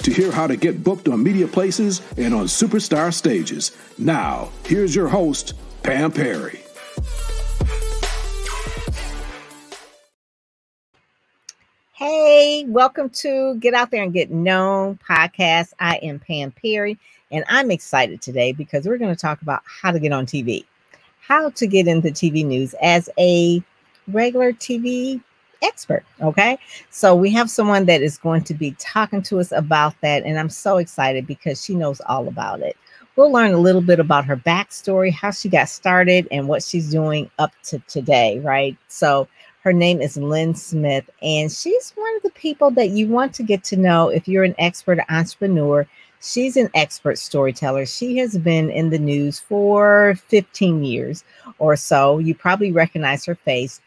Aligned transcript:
to 0.00 0.12
hear 0.12 0.30
how 0.30 0.46
to 0.46 0.56
get 0.56 0.82
booked 0.82 1.08
on 1.08 1.22
media 1.22 1.46
places 1.46 2.00
and 2.16 2.34
on 2.34 2.46
superstar 2.46 3.12
stages. 3.12 3.76
Now, 3.98 4.50
here's 4.64 4.94
your 4.94 5.08
host, 5.08 5.54
Pam 5.82 6.12
Perry. 6.12 6.60
Hey, 11.94 12.64
welcome 12.68 13.08
to 13.10 13.54
Get 13.56 13.72
Out 13.72 13.90
There 13.90 14.02
and 14.02 14.12
Get 14.12 14.30
Known 14.30 14.98
podcast. 15.08 15.72
I 15.80 15.96
am 15.96 16.18
Pam 16.18 16.50
Perry, 16.52 16.98
and 17.30 17.44
I'm 17.48 17.70
excited 17.70 18.20
today 18.20 18.52
because 18.52 18.86
we're 18.86 18.98
going 18.98 19.14
to 19.14 19.20
talk 19.20 19.40
about 19.40 19.62
how 19.64 19.92
to 19.92 19.98
get 19.98 20.12
on 20.12 20.26
TV, 20.26 20.64
how 21.20 21.50
to 21.50 21.66
get 21.66 21.88
into 21.88 22.08
TV 22.08 22.44
news 22.44 22.74
as 22.82 23.08
a 23.18 23.62
regular 24.08 24.52
TV 24.52 25.22
expert. 25.62 26.04
Okay. 26.20 26.58
So 26.90 27.14
we 27.14 27.30
have 27.32 27.50
someone 27.50 27.86
that 27.86 28.02
is 28.02 28.18
going 28.18 28.42
to 28.44 28.54
be 28.54 28.72
talking 28.78 29.22
to 29.22 29.40
us 29.40 29.52
about 29.52 29.94
that. 30.02 30.24
And 30.24 30.38
I'm 30.38 30.50
so 30.50 30.78
excited 30.78 31.26
because 31.26 31.64
she 31.64 31.74
knows 31.74 32.00
all 32.06 32.28
about 32.28 32.60
it. 32.60 32.76
We'll 33.16 33.32
learn 33.32 33.52
a 33.52 33.58
little 33.58 33.80
bit 33.80 33.98
about 33.98 34.26
her 34.26 34.36
backstory, 34.36 35.10
how 35.10 35.30
she 35.30 35.48
got 35.48 35.70
started, 35.70 36.28
and 36.30 36.48
what 36.48 36.62
she's 36.62 36.90
doing 36.90 37.30
up 37.38 37.52
to 37.64 37.78
today. 37.88 38.40
Right. 38.40 38.76
So 38.88 39.26
her 39.66 39.72
name 39.72 40.00
is 40.00 40.16
Lynn 40.16 40.54
Smith, 40.54 41.10
and 41.22 41.50
she's 41.50 41.90
one 41.96 42.16
of 42.16 42.22
the 42.22 42.30
people 42.30 42.70
that 42.70 42.90
you 42.90 43.08
want 43.08 43.34
to 43.34 43.42
get 43.42 43.64
to 43.64 43.76
know 43.76 44.08
if 44.08 44.28
you're 44.28 44.44
an 44.44 44.54
expert 44.58 45.00
entrepreneur. 45.08 45.84
She's 46.22 46.56
an 46.56 46.70
expert 46.74 47.18
storyteller. 47.18 47.84
She 47.84 48.16
has 48.18 48.38
been 48.38 48.70
in 48.70 48.90
the 48.90 48.98
news 48.98 49.40
for 49.40 50.14
15 50.28 50.84
years 50.84 51.24
or 51.58 51.74
so. 51.74 52.18
You 52.18 52.32
probably 52.32 52.70
recognize 52.70 53.24
her 53.24 53.34
face. 53.34 53.80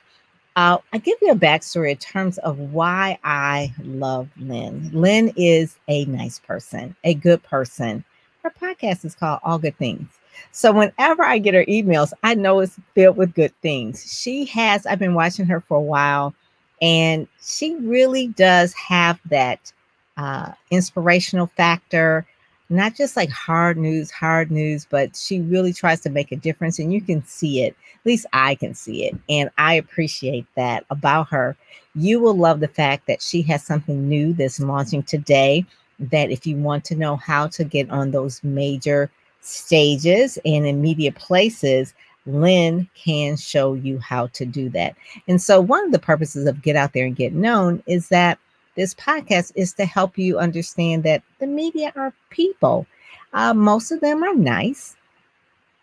Uh, 0.56 0.78
I 0.92 0.98
give 0.98 1.18
you 1.22 1.32
a 1.32 1.36
backstory 1.36 1.92
in 1.92 1.98
terms 1.98 2.38
of 2.40 2.60
why 2.60 3.18
I 3.24 3.74
love 3.84 4.30
Lynn. 4.38 4.90
Lynn 4.94 5.32
is 5.36 5.78
a 5.88 6.06
nice 6.06 6.40
person, 6.40 6.96
a 7.04 7.14
good 7.14 7.42
person. 7.44 8.04
Her 8.44 8.52
podcast 8.52 9.06
is 9.06 9.16
called 9.16 9.40
All 9.44 9.58
Good 9.58 9.78
Things. 9.78 10.08
So 10.52 10.72
whenever 10.72 11.24
I 11.24 11.38
get 11.38 11.54
her 11.54 11.66
emails, 11.66 12.12
I 12.24 12.34
know 12.36 12.60
it's 12.60 12.80
filled 12.96 13.18
with 13.18 13.36
good 13.36 13.54
things. 13.62 14.12
She 14.12 14.46
has, 14.46 14.86
I've 14.86 15.00
been 15.00 15.14
watching 15.14 15.46
her 15.46 15.62
for 15.62 15.78
a 15.78 15.82
while, 15.82 16.34
and 16.82 17.28
she 17.42 17.76
really 17.76 18.28
does 18.28 18.74
have 18.74 19.20
that 19.30 19.72
uh, 20.18 20.52
inspirational 20.72 21.48
factor 21.48 22.26
not 22.70 22.96
just 22.96 23.16
like 23.16 23.30
hard 23.30 23.78
news, 23.78 24.12
hard 24.12 24.52
news, 24.52 24.86
but 24.90 25.16
she 25.16 25.42
really 25.42 25.74
tries 25.74 26.02
to 26.02 26.10
make 26.10 26.32
a 26.32 26.36
difference 26.36 26.78
and 26.78 26.94
you 26.94 27.02
can 27.02 27.26
see 27.26 27.64
it. 27.64 27.76
At 27.96 28.06
least 28.06 28.28
I 28.32 28.56
can 28.56 28.74
see 28.74 29.06
it. 29.06 29.16
And 29.28 29.50
I 29.58 29.74
appreciate 29.74 30.46
that 30.56 30.86
about 30.90 31.30
her. 31.30 31.58
You 31.96 32.20
will 32.20 32.38
love 32.38 32.60
the 32.60 32.68
fact 32.68 33.08
that 33.08 33.22
she 33.22 33.42
has 33.44 33.64
something 33.64 34.08
new 34.08 34.34
that's 34.34 34.60
launching 34.60 35.04
today. 35.04 35.66
That 36.00 36.32
if 36.32 36.48
you 36.48 36.56
want 36.56 36.86
to 36.86 36.96
know 36.96 37.18
how 37.18 37.48
to 37.48 37.64
get 37.64 37.90
on 37.90 38.12
those 38.12 38.42
major 38.44 39.12
stages 39.42 40.38
and 40.46 40.66
in 40.66 40.82
media 40.82 41.12
places, 41.12 41.94
Lynn 42.26 42.88
can 42.96 43.36
show 43.36 43.74
you 43.74 44.00
how 44.00 44.28
to 44.28 44.46
do 44.46 44.70
that. 44.70 44.96
And 45.28 45.42
so, 45.42 45.60
one 45.60 45.86
of 45.86 45.92
the 45.92 46.00
purposes 46.00 46.46
of 46.46 46.62
Get 46.62 46.76
Out 46.76 46.94
There 46.94 47.06
and 47.06 47.16
Get 47.16 47.34
Known 47.34 47.84
is 47.86 48.10
that 48.10 48.40
this 48.80 48.94
podcast 48.94 49.52
is 49.56 49.74
to 49.74 49.84
help 49.84 50.18
you 50.18 50.40
understand 50.40 51.04
that 51.04 51.22
the 51.40 51.48
media 51.48 51.92
are 51.98 52.14
people. 52.30 52.88
Uh, 53.34 53.54
most 53.54 53.92
of 53.92 54.00
them 54.00 54.24
are 54.24 54.34
nice. 54.34 54.96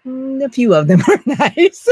Mm, 0.06 0.42
a 0.42 0.48
few 0.48 0.74
of 0.74 0.86
them 0.86 1.02
are 1.08 1.20
nice. 1.26 1.86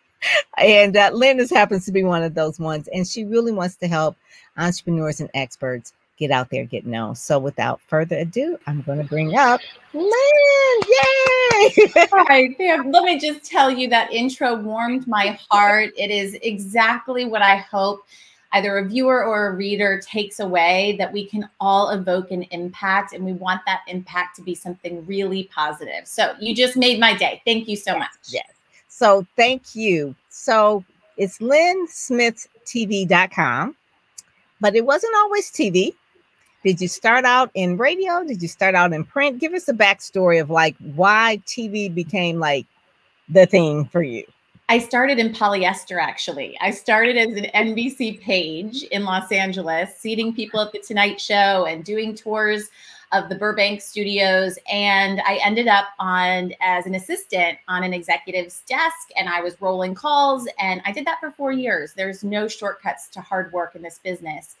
and 0.58 0.96
uh, 0.96 1.10
Linda's 1.12 1.50
happens 1.50 1.84
to 1.84 1.92
be 1.92 2.02
one 2.02 2.22
of 2.22 2.34
those 2.34 2.58
ones. 2.58 2.88
And 2.94 3.06
she 3.06 3.26
really 3.26 3.52
wants 3.52 3.76
to 3.76 3.88
help 3.88 4.16
entrepreneurs 4.56 5.20
and 5.20 5.28
experts 5.34 5.92
get 6.18 6.30
out 6.30 6.48
there, 6.48 6.64
get 6.64 6.86
known. 6.86 7.14
So 7.14 7.38
without 7.38 7.82
further 7.82 8.16
ado, 8.16 8.58
I'm 8.66 8.80
going 8.80 8.98
to 8.98 9.04
bring 9.04 9.36
up 9.36 9.60
Lynn. 9.92 10.10
Yay! 10.88 11.92
All 12.12 12.24
right, 12.24 12.56
let 12.58 13.04
me 13.04 13.20
just 13.20 13.44
tell 13.44 13.70
you 13.70 13.86
that 13.90 14.10
intro 14.14 14.56
warmed 14.56 15.06
my 15.06 15.38
heart. 15.50 15.90
It 15.94 16.10
is 16.10 16.38
exactly 16.40 17.26
what 17.26 17.42
I 17.42 17.56
hope 17.56 18.06
either 18.52 18.78
a 18.78 18.84
viewer 18.84 19.24
or 19.24 19.48
a 19.48 19.54
reader 19.54 20.00
takes 20.00 20.38
away 20.40 20.96
that 20.98 21.12
we 21.12 21.26
can 21.26 21.46
all 21.60 21.90
evoke 21.90 22.30
an 22.30 22.44
impact 22.44 23.12
and 23.12 23.22
we 23.24 23.34
want 23.34 23.60
that 23.66 23.82
impact 23.88 24.36
to 24.36 24.42
be 24.42 24.54
something 24.54 25.04
really 25.06 25.50
positive. 25.54 26.06
So 26.06 26.32
you 26.40 26.54
just 26.54 26.74
made 26.76 26.98
my 26.98 27.14
day. 27.14 27.42
Thank 27.44 27.68
you 27.68 27.76
so 27.76 27.92
yes, 27.92 27.98
much. 27.98 28.08
Yes. 28.28 28.48
So 28.88 29.26
thank 29.36 29.74
you. 29.74 30.14
So 30.30 30.82
it's 31.16 31.38
lynnsmithtv.com, 31.38 33.76
but 34.60 34.76
it 34.76 34.86
wasn't 34.86 35.14
always 35.16 35.50
TV. 35.50 35.94
Did 36.64 36.80
you 36.80 36.88
start 36.88 37.24
out 37.24 37.52
in 37.54 37.76
radio? 37.76 38.24
Did 38.24 38.42
you 38.42 38.48
start 38.48 38.74
out 38.74 38.92
in 38.92 39.04
print? 39.04 39.38
Give 39.38 39.52
us 39.52 39.68
a 39.68 39.72
backstory 39.72 40.40
of 40.40 40.50
like 40.50 40.74
why 40.94 41.40
TV 41.46 41.94
became 41.94 42.40
like 42.40 42.66
the 43.28 43.46
thing 43.46 43.84
for 43.86 44.02
you. 44.02 44.24
I 44.70 44.78
started 44.78 45.18
in 45.18 45.32
polyester 45.32 45.98
actually. 45.98 46.58
I 46.60 46.72
started 46.72 47.16
as 47.16 47.34
an 47.36 47.46
NBC 47.54 48.20
page 48.20 48.82
in 48.82 49.04
Los 49.04 49.32
Angeles, 49.32 49.96
seating 49.96 50.34
people 50.34 50.60
at 50.60 50.72
the 50.72 50.78
Tonight 50.78 51.18
Show 51.18 51.64
and 51.64 51.82
doing 51.82 52.14
tours 52.14 52.68
of 53.12 53.30
the 53.30 53.34
Burbank 53.34 53.80
studios. 53.80 54.58
And 54.70 55.22
I 55.22 55.40
ended 55.42 55.68
up 55.68 55.86
on 55.98 56.52
as 56.60 56.84
an 56.84 56.94
assistant 56.96 57.56
on 57.66 57.82
an 57.82 57.94
executive's 57.94 58.60
desk 58.68 59.08
and 59.16 59.26
I 59.26 59.40
was 59.40 59.58
rolling 59.62 59.94
calls. 59.94 60.46
And 60.58 60.82
I 60.84 60.92
did 60.92 61.06
that 61.06 61.18
for 61.18 61.30
four 61.30 61.52
years. 61.52 61.94
There's 61.94 62.22
no 62.22 62.46
shortcuts 62.46 63.08
to 63.08 63.22
hard 63.22 63.50
work 63.54 63.74
in 63.74 63.80
this 63.80 64.00
business. 64.04 64.56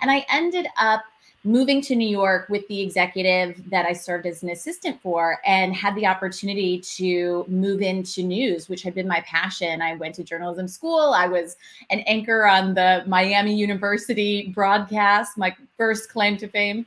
And 0.00 0.10
I 0.10 0.24
ended 0.30 0.68
up 0.78 1.02
moving 1.42 1.80
to 1.80 1.96
New 1.96 2.08
York 2.08 2.48
with 2.50 2.68
the 2.68 2.80
executive 2.82 3.70
that 3.70 3.86
I 3.86 3.94
served 3.94 4.26
as 4.26 4.42
an 4.42 4.50
assistant 4.50 5.00
for 5.00 5.38
and 5.46 5.74
had 5.74 5.94
the 5.94 6.06
opportunity 6.06 6.78
to 6.80 7.46
move 7.48 7.80
into 7.80 8.22
news, 8.22 8.68
which 8.68 8.82
had 8.82 8.94
been 8.94 9.08
my 9.08 9.20
passion. 9.22 9.80
I 9.80 9.94
went 9.94 10.14
to 10.16 10.24
journalism 10.24 10.68
school. 10.68 11.14
I 11.14 11.26
was 11.26 11.56
an 11.88 12.00
anchor 12.00 12.46
on 12.46 12.74
the 12.74 13.04
Miami 13.06 13.54
University 13.54 14.48
broadcast, 14.54 15.38
my 15.38 15.56
first 15.78 16.10
claim 16.10 16.36
to 16.36 16.46
fame. 16.46 16.84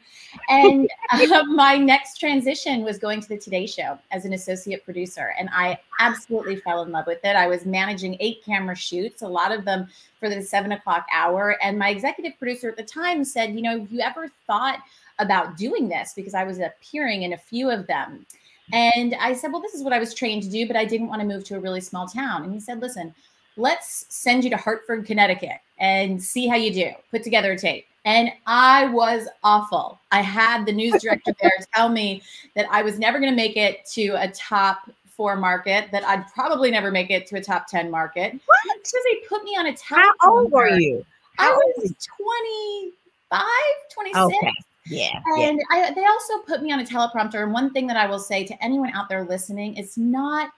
And 0.49 0.87
uh, 1.11 1.43
my 1.47 1.77
next 1.77 2.19
transition 2.19 2.83
was 2.83 2.99
going 2.99 3.21
to 3.21 3.29
the 3.29 3.37
Today 3.39 3.65
Show 3.65 3.97
as 4.11 4.25
an 4.25 4.33
associate 4.33 4.85
producer. 4.85 5.33
And 5.39 5.49
I 5.51 5.79
absolutely 5.99 6.57
fell 6.57 6.83
in 6.83 6.91
love 6.91 7.07
with 7.07 7.23
it. 7.23 7.35
I 7.35 7.47
was 7.47 7.65
managing 7.65 8.17
eight 8.19 8.43
camera 8.45 8.75
shoots, 8.75 9.23
a 9.23 9.27
lot 9.27 9.51
of 9.51 9.65
them 9.65 9.87
for 10.19 10.29
the 10.29 10.41
seven 10.43 10.73
o'clock 10.73 11.07
hour. 11.11 11.57
And 11.63 11.79
my 11.79 11.89
executive 11.89 12.37
producer 12.37 12.69
at 12.69 12.77
the 12.77 12.83
time 12.83 13.23
said, 13.23 13.55
You 13.55 13.61
know, 13.61 13.79
have 13.79 13.91
you 13.91 13.99
ever 14.01 14.29
thought 14.47 14.79
about 15.19 15.57
doing 15.57 15.89
this? 15.89 16.13
Because 16.15 16.33
I 16.33 16.43
was 16.43 16.59
appearing 16.59 17.23
in 17.23 17.33
a 17.33 17.37
few 17.37 17.69
of 17.69 17.87
them. 17.87 18.25
Mm-hmm. 18.71 18.99
And 18.99 19.15
I 19.15 19.33
said, 19.33 19.51
Well, 19.51 19.61
this 19.61 19.73
is 19.73 19.83
what 19.83 19.93
I 19.93 19.99
was 19.99 20.13
trained 20.13 20.43
to 20.43 20.49
do, 20.49 20.67
but 20.67 20.75
I 20.75 20.85
didn't 20.85 21.07
want 21.07 21.21
to 21.21 21.27
move 21.27 21.43
to 21.45 21.55
a 21.55 21.59
really 21.59 21.81
small 21.81 22.07
town. 22.07 22.43
And 22.43 22.53
he 22.53 22.59
said, 22.59 22.81
Listen, 22.81 23.13
let's 23.57 24.05
send 24.09 24.43
you 24.43 24.49
to 24.49 24.57
Hartford, 24.57 25.05
Connecticut 25.05 25.59
and 25.79 26.21
see 26.21 26.47
how 26.47 26.55
you 26.55 26.73
do. 26.73 26.91
Put 27.11 27.23
together 27.23 27.51
a 27.51 27.57
tape. 27.57 27.85
And 28.05 28.31
I 28.47 28.87
was 28.87 29.27
awful. 29.43 29.99
I 30.11 30.21
had 30.21 30.65
the 30.65 30.73
news 30.73 31.01
director 31.01 31.33
there 31.41 31.51
tell 31.73 31.89
me 31.89 32.21
that 32.55 32.67
I 32.69 32.81
was 32.81 32.99
never 32.99 33.19
going 33.19 33.31
to 33.31 33.35
make 33.35 33.55
it 33.55 33.85
to 33.93 34.09
a 34.21 34.29
top 34.29 34.89
four 35.15 35.35
market, 35.35 35.89
that 35.91 36.03
I'd 36.05 36.27
probably 36.33 36.71
never 36.71 36.89
make 36.91 37.11
it 37.11 37.27
to 37.27 37.37
a 37.37 37.41
top 37.41 37.67
10 37.67 37.91
market. 37.91 38.33
What? 38.33 38.59
Because 38.77 39.03
they 39.05 39.27
put 39.27 39.43
me 39.43 39.51
on 39.51 39.67
a 39.67 39.75
top. 39.75 40.15
How 40.19 40.39
old 40.39 40.51
were 40.51 40.69
you? 40.69 41.05
How 41.37 41.53
I 41.53 41.71
was 41.77 41.93
25, 42.17 42.93
26. 43.93 44.17
Okay. 44.17 44.53
Yeah. 44.85 45.19
And 45.37 45.59
yeah. 45.71 45.77
I, 45.87 45.93
they 45.93 46.05
also 46.05 46.39
put 46.39 46.61
me 46.61 46.71
on 46.71 46.79
a 46.79 46.83
teleprompter. 46.83 47.43
And 47.43 47.53
one 47.53 47.71
thing 47.71 47.87
that 47.87 47.97
I 47.97 48.05
will 48.05 48.19
say 48.19 48.43
to 48.43 48.63
anyone 48.63 48.91
out 48.91 49.09
there 49.09 49.23
listening, 49.23 49.77
it's 49.77 49.97
not 49.97 50.51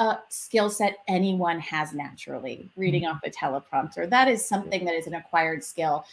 a 0.00 0.18
skill 0.28 0.70
set 0.70 0.98
anyone 1.08 1.58
has 1.58 1.92
naturally 1.92 2.68
reading 2.76 3.02
mm-hmm. 3.02 3.16
off 3.16 3.22
a 3.24 3.30
teleprompter. 3.30 4.08
That 4.08 4.28
is 4.28 4.46
something 4.46 4.84
that 4.84 4.94
is 4.94 5.08
an 5.08 5.14
acquired 5.14 5.64
skill. 5.64 6.04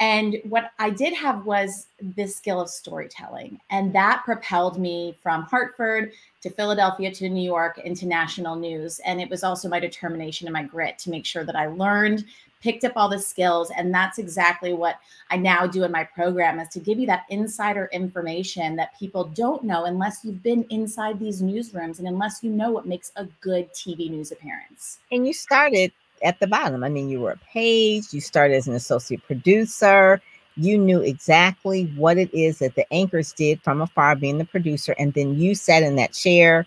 And 0.00 0.40
what 0.44 0.72
I 0.78 0.88
did 0.88 1.12
have 1.12 1.44
was 1.44 1.86
this 2.00 2.36
skill 2.36 2.60
of 2.60 2.70
storytelling. 2.70 3.60
And 3.68 3.94
that 3.94 4.22
propelled 4.24 4.78
me 4.78 5.18
from 5.22 5.42
Hartford 5.42 6.12
to 6.40 6.48
Philadelphia 6.48 7.12
to 7.12 7.28
New 7.28 7.44
York 7.44 7.78
into 7.84 8.06
national 8.06 8.56
news. 8.56 8.98
And 9.00 9.20
it 9.20 9.28
was 9.28 9.44
also 9.44 9.68
my 9.68 9.78
determination 9.78 10.46
and 10.46 10.54
my 10.54 10.62
grit 10.62 10.98
to 11.00 11.10
make 11.10 11.26
sure 11.26 11.44
that 11.44 11.56
I 11.56 11.66
learned, 11.66 12.24
picked 12.64 12.82
up 12.82 12.92
all 12.96 13.08
the 13.08 13.18
skills. 13.18 13.70
And 13.76 13.94
that's 13.94 14.18
exactly 14.18 14.72
what 14.72 14.98
I 15.30 15.36
now 15.36 15.66
do 15.66 15.84
in 15.84 15.92
my 15.92 16.02
program 16.02 16.58
is 16.58 16.68
to 16.70 16.80
give 16.80 16.98
you 16.98 17.06
that 17.06 17.26
insider 17.28 17.90
information 17.92 18.74
that 18.76 18.98
people 18.98 19.24
don't 19.24 19.62
know 19.62 19.84
unless 19.84 20.24
you've 20.24 20.42
been 20.42 20.66
inside 20.70 21.20
these 21.20 21.42
newsrooms 21.42 21.98
and 21.98 22.08
unless 22.08 22.42
you 22.42 22.50
know 22.50 22.70
what 22.70 22.86
makes 22.86 23.12
a 23.16 23.26
good 23.42 23.72
TV 23.74 24.10
news 24.10 24.32
appearance. 24.32 24.98
And 25.12 25.26
you 25.26 25.34
started 25.34 25.92
at 26.24 26.40
the 26.40 26.46
bottom. 26.46 26.82
I 26.82 26.88
mean, 26.88 27.10
you 27.10 27.20
were 27.20 27.32
a 27.32 27.36
page, 27.36 28.12
you 28.12 28.20
started 28.22 28.54
as 28.54 28.66
an 28.66 28.74
associate 28.74 29.22
producer 29.24 30.20
you 30.56 30.78
knew 30.78 31.00
exactly 31.00 31.86
what 31.96 32.16
it 32.16 32.32
is 32.32 32.58
that 32.58 32.76
the 32.76 32.90
anchors 32.92 33.32
did 33.32 33.60
from 33.62 33.80
afar, 33.80 34.14
being 34.14 34.38
the 34.38 34.44
producer, 34.44 34.94
and 34.98 35.12
then 35.14 35.36
you 35.36 35.54
sat 35.54 35.82
in 35.82 35.96
that 35.96 36.12
chair, 36.12 36.66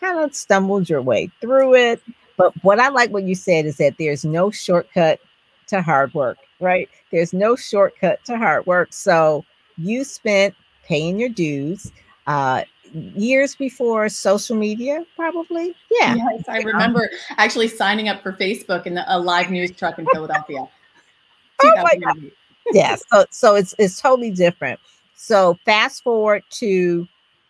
kind 0.00 0.20
of 0.20 0.34
stumbled 0.34 0.88
your 0.88 1.02
way 1.02 1.30
through 1.40 1.74
it. 1.74 2.00
But 2.36 2.52
what 2.62 2.78
I 2.78 2.88
like 2.88 3.10
what 3.10 3.24
you 3.24 3.34
said 3.34 3.66
is 3.66 3.78
that 3.78 3.96
there's 3.98 4.24
no 4.24 4.50
shortcut 4.50 5.20
to 5.68 5.82
hard 5.82 6.12
work, 6.14 6.38
right? 6.60 6.88
There's 7.10 7.32
no 7.32 7.56
shortcut 7.56 8.24
to 8.26 8.36
hard 8.36 8.66
work. 8.66 8.92
So 8.92 9.44
you 9.76 10.04
spent 10.04 10.54
paying 10.84 11.18
your 11.18 11.28
dues 11.28 11.92
uh, 12.26 12.62
years 12.92 13.54
before 13.54 14.08
social 14.08 14.56
media, 14.56 15.04
probably. 15.16 15.74
Yeah. 15.90 16.14
Yes, 16.14 16.44
I 16.48 16.58
remember 16.58 17.10
actually 17.36 17.68
signing 17.68 18.08
up 18.08 18.22
for 18.22 18.32
Facebook 18.32 18.86
in 18.86 18.94
the, 18.94 19.04
a 19.06 19.18
live 19.18 19.50
news 19.50 19.72
truck 19.72 19.98
in 19.98 20.06
Philadelphia. 20.12 20.68
oh 21.64 21.72
my 21.82 21.96
God 21.96 22.30
yeah 22.72 22.96
so 23.10 23.24
so 23.30 23.54
it's 23.54 23.74
it's 23.78 24.00
totally 24.00 24.30
different 24.30 24.78
so 25.14 25.58
fast 25.64 26.02
forward 26.02 26.42
to 26.50 27.06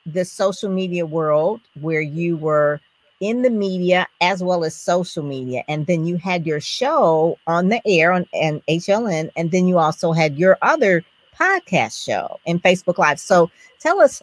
the 0.06 0.24
social 0.24 0.70
media 0.70 1.04
world 1.04 1.60
where 1.80 2.00
you 2.00 2.36
were 2.36 2.80
in 3.20 3.42
the 3.42 3.50
media 3.50 4.06
as 4.20 4.42
well 4.42 4.64
as 4.64 4.74
social 4.74 5.22
media 5.22 5.64
and 5.68 5.86
then 5.86 6.06
you 6.06 6.16
had 6.16 6.46
your 6.46 6.60
show 6.60 7.38
on 7.46 7.68
the 7.68 7.80
air 7.86 8.12
on 8.12 8.26
and 8.34 8.64
HLN 8.66 9.30
and 9.36 9.50
then 9.50 9.66
you 9.66 9.78
also 9.78 10.12
had 10.12 10.38
your 10.38 10.58
other 10.62 11.02
podcast 11.38 12.04
show 12.04 12.38
and 12.46 12.62
Facebook 12.62 12.98
live 12.98 13.18
so 13.18 13.50
tell 13.80 14.00
us 14.00 14.22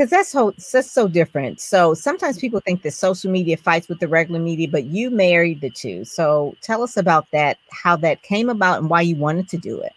because 0.00 0.08
that's 0.08 0.30
so 0.30 0.54
that's 0.72 0.90
so 0.90 1.08
different. 1.08 1.60
So 1.60 1.92
sometimes 1.92 2.36
mm-hmm. 2.36 2.40
people 2.40 2.60
think 2.60 2.82
that 2.82 2.92
social 2.92 3.30
media 3.30 3.58
fights 3.58 3.86
with 3.86 3.98
the 4.00 4.08
regular 4.08 4.40
media, 4.40 4.66
but 4.66 4.84
you 4.84 5.10
married 5.10 5.60
the 5.60 5.68
two. 5.68 6.04
So 6.04 6.54
tell 6.62 6.82
us 6.82 6.96
about 6.96 7.26
that, 7.32 7.58
how 7.70 7.96
that 7.96 8.22
came 8.22 8.48
about, 8.48 8.78
and 8.78 8.88
why 8.88 9.02
you 9.02 9.16
wanted 9.16 9.48
to 9.48 9.58
do 9.58 9.80
it. 9.80 9.92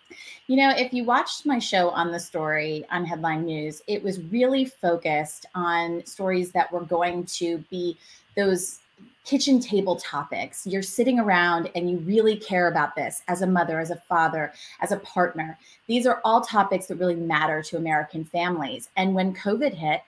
You 0.53 0.59
know, 0.59 0.69
if 0.69 0.93
you 0.93 1.03
watched 1.03 1.47
my 1.47 1.57
show 1.57 1.89
on 1.89 2.11
the 2.11 2.19
story 2.19 2.85
on 2.91 3.05
Headline 3.05 3.43
News, 3.43 3.81
it 3.87 4.03
was 4.03 4.21
really 4.25 4.65
focused 4.65 5.47
on 5.55 6.05
stories 6.05 6.51
that 6.51 6.71
were 6.71 6.85
going 6.85 7.25
to 7.37 7.57
be 7.71 7.97
those 8.35 8.77
kitchen 9.25 9.59
table 9.59 9.95
topics. 9.95 10.67
You're 10.67 10.83
sitting 10.83 11.19
around 11.19 11.71
and 11.73 11.89
you 11.89 11.97
really 11.97 12.37
care 12.37 12.67
about 12.67 12.95
this 12.95 13.23
as 13.27 13.41
a 13.41 13.47
mother, 13.47 13.79
as 13.79 13.89
a 13.89 13.95
father, 13.95 14.53
as 14.79 14.91
a 14.91 14.97
partner. 14.97 15.57
These 15.87 16.05
are 16.05 16.21
all 16.23 16.41
topics 16.41 16.85
that 16.85 16.97
really 16.97 17.15
matter 17.15 17.63
to 17.63 17.77
American 17.77 18.23
families. 18.23 18.89
And 18.95 19.15
when 19.15 19.33
COVID 19.33 19.73
hit, 19.73 20.01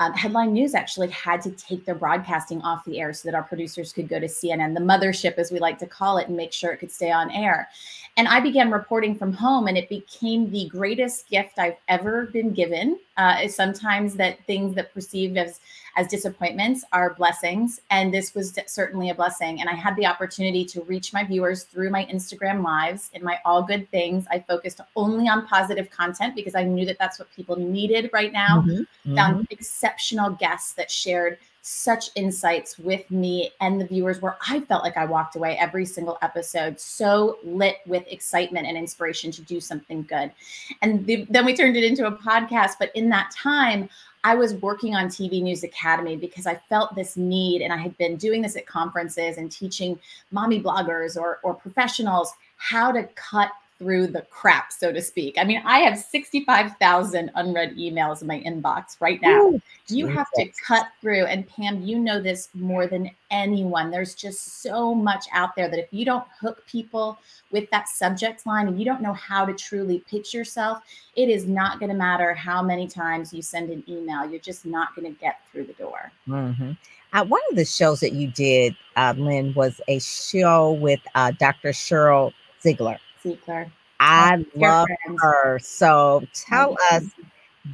um, 0.00 0.14
Headline 0.14 0.54
News 0.54 0.74
actually 0.74 1.08
had 1.08 1.42
to 1.42 1.50
take 1.50 1.84
their 1.84 1.94
broadcasting 1.94 2.62
off 2.62 2.86
the 2.86 2.98
air 2.98 3.12
so 3.12 3.28
that 3.28 3.34
our 3.34 3.42
producers 3.42 3.92
could 3.92 4.08
go 4.08 4.18
to 4.18 4.26
CNN, 4.26 4.72
the 4.72 4.80
mothership, 4.80 5.34
as 5.34 5.52
we 5.52 5.58
like 5.58 5.78
to 5.78 5.86
call 5.86 6.16
it, 6.16 6.28
and 6.28 6.36
make 6.36 6.54
sure 6.54 6.72
it 6.72 6.78
could 6.78 6.90
stay 6.90 7.10
on 7.10 7.30
air. 7.30 7.68
And 8.16 8.28
I 8.28 8.40
began 8.40 8.70
reporting 8.70 9.14
from 9.14 9.32
home, 9.32 9.66
and 9.68 9.78
it 9.78 9.88
became 9.88 10.50
the 10.50 10.68
greatest 10.68 11.28
gift 11.28 11.58
I've 11.58 11.76
ever 11.88 12.26
been 12.26 12.52
given. 12.52 12.98
Uh, 13.16 13.48
sometimes 13.48 14.14
that 14.16 14.44
things 14.46 14.74
that 14.74 14.92
perceived 14.92 15.36
as 15.36 15.60
as 15.96 16.06
disappointments 16.06 16.84
are 16.92 17.14
blessings. 17.14 17.80
And 17.90 18.12
this 18.12 18.34
was 18.34 18.56
certainly 18.66 19.10
a 19.10 19.14
blessing. 19.14 19.60
And 19.60 19.68
I 19.68 19.74
had 19.74 19.96
the 19.96 20.06
opportunity 20.06 20.64
to 20.66 20.82
reach 20.82 21.12
my 21.12 21.24
viewers 21.24 21.64
through 21.64 21.90
my 21.90 22.06
Instagram 22.06 22.62
lives 22.62 23.10
in 23.12 23.24
my 23.24 23.38
All 23.44 23.62
Good 23.62 23.90
Things. 23.90 24.26
I 24.30 24.40
focused 24.40 24.80
only 24.96 25.28
on 25.28 25.46
positive 25.46 25.90
content 25.90 26.34
because 26.34 26.54
I 26.54 26.64
knew 26.64 26.86
that 26.86 26.98
that's 26.98 27.18
what 27.18 27.32
people 27.34 27.56
needed 27.56 28.10
right 28.12 28.32
now. 28.32 28.64
Mm-hmm. 28.66 29.14
Found 29.16 29.36
mm-hmm. 29.36 29.52
exceptional 29.52 30.30
guests 30.30 30.72
that 30.74 30.90
shared 30.90 31.38
such 31.62 32.10
insights 32.14 32.78
with 32.78 33.10
me 33.10 33.50
and 33.60 33.80
the 33.80 33.86
viewers 33.86 34.20
where 34.20 34.36
I 34.48 34.60
felt 34.60 34.82
like 34.82 34.96
I 34.96 35.04
walked 35.04 35.36
away 35.36 35.56
every 35.58 35.84
single 35.84 36.18
episode 36.22 36.80
so 36.80 37.38
lit 37.44 37.76
with 37.86 38.04
excitement 38.08 38.66
and 38.66 38.76
inspiration 38.76 39.30
to 39.32 39.42
do 39.42 39.60
something 39.60 40.02
good. 40.04 40.32
And 40.80 41.04
the, 41.06 41.26
then 41.28 41.44
we 41.44 41.54
turned 41.54 41.76
it 41.76 41.84
into 41.84 42.06
a 42.06 42.12
podcast. 42.12 42.72
But 42.78 42.90
in 42.94 43.10
that 43.10 43.30
time, 43.30 43.88
I 44.24 44.34
was 44.34 44.54
working 44.54 44.94
on 44.94 45.06
TV 45.06 45.42
News 45.42 45.62
Academy 45.62 46.16
because 46.16 46.46
I 46.46 46.54
felt 46.68 46.94
this 46.94 47.16
need, 47.16 47.62
and 47.62 47.72
I 47.72 47.78
had 47.78 47.96
been 47.96 48.16
doing 48.16 48.42
this 48.42 48.56
at 48.56 48.66
conferences 48.66 49.38
and 49.38 49.50
teaching 49.50 49.98
mommy 50.30 50.62
bloggers 50.62 51.16
or, 51.16 51.40
or 51.42 51.54
professionals 51.54 52.32
how 52.56 52.92
to 52.92 53.08
cut 53.14 53.50
through 53.80 54.06
the 54.06 54.20
crap, 54.30 54.70
so 54.72 54.92
to 54.92 55.00
speak. 55.00 55.36
I 55.38 55.44
mean, 55.44 55.62
I 55.64 55.78
have 55.78 55.98
65,000 55.98 57.30
unread 57.34 57.76
emails 57.76 58.20
in 58.20 58.28
my 58.28 58.38
inbox 58.40 59.00
right 59.00 59.20
now. 59.22 59.40
Ooh, 59.40 59.62
you 59.88 60.06
have 60.06 60.26
to 60.36 60.46
cut 60.64 60.88
through. 61.00 61.24
And 61.24 61.48
Pam, 61.48 61.82
you 61.82 61.98
know 61.98 62.20
this 62.20 62.50
more 62.52 62.86
than 62.86 63.10
anyone. 63.30 63.90
There's 63.90 64.14
just 64.14 64.62
so 64.62 64.94
much 64.94 65.24
out 65.32 65.56
there 65.56 65.70
that 65.70 65.78
if 65.78 65.88
you 65.92 66.04
don't 66.04 66.26
hook 66.38 66.62
people 66.66 67.18
with 67.50 67.70
that 67.70 67.88
subject 67.88 68.44
line 68.44 68.68
and 68.68 68.78
you 68.78 68.84
don't 68.84 69.00
know 69.00 69.14
how 69.14 69.46
to 69.46 69.54
truly 69.54 70.04
pitch 70.10 70.34
yourself, 70.34 70.82
it 71.16 71.30
is 71.30 71.46
not 71.46 71.80
going 71.80 71.90
to 71.90 71.96
matter 71.96 72.34
how 72.34 72.62
many 72.62 72.86
times 72.86 73.32
you 73.32 73.40
send 73.40 73.70
an 73.70 73.82
email. 73.88 74.28
You're 74.28 74.40
just 74.40 74.66
not 74.66 74.94
going 74.94 75.10
to 75.12 75.18
get 75.18 75.40
through 75.50 75.64
the 75.64 75.72
door. 75.72 76.12
Mm-hmm. 76.28 76.72
Uh, 77.14 77.24
one 77.24 77.40
of 77.50 77.56
the 77.56 77.64
shows 77.64 78.00
that 78.00 78.12
you 78.12 78.30
did, 78.30 78.76
uh, 78.96 79.14
Lynn, 79.16 79.54
was 79.54 79.80
a 79.88 79.98
show 80.00 80.72
with 80.72 81.00
uh, 81.14 81.32
Dr. 81.32 81.70
Sheryl 81.70 82.32
Ziegler. 82.62 82.98
Ziegler. 83.22 83.70
I 84.00 84.44
love 84.54 84.88
her. 85.18 85.58
So 85.58 86.22
tell 86.32 86.76
us 86.90 87.04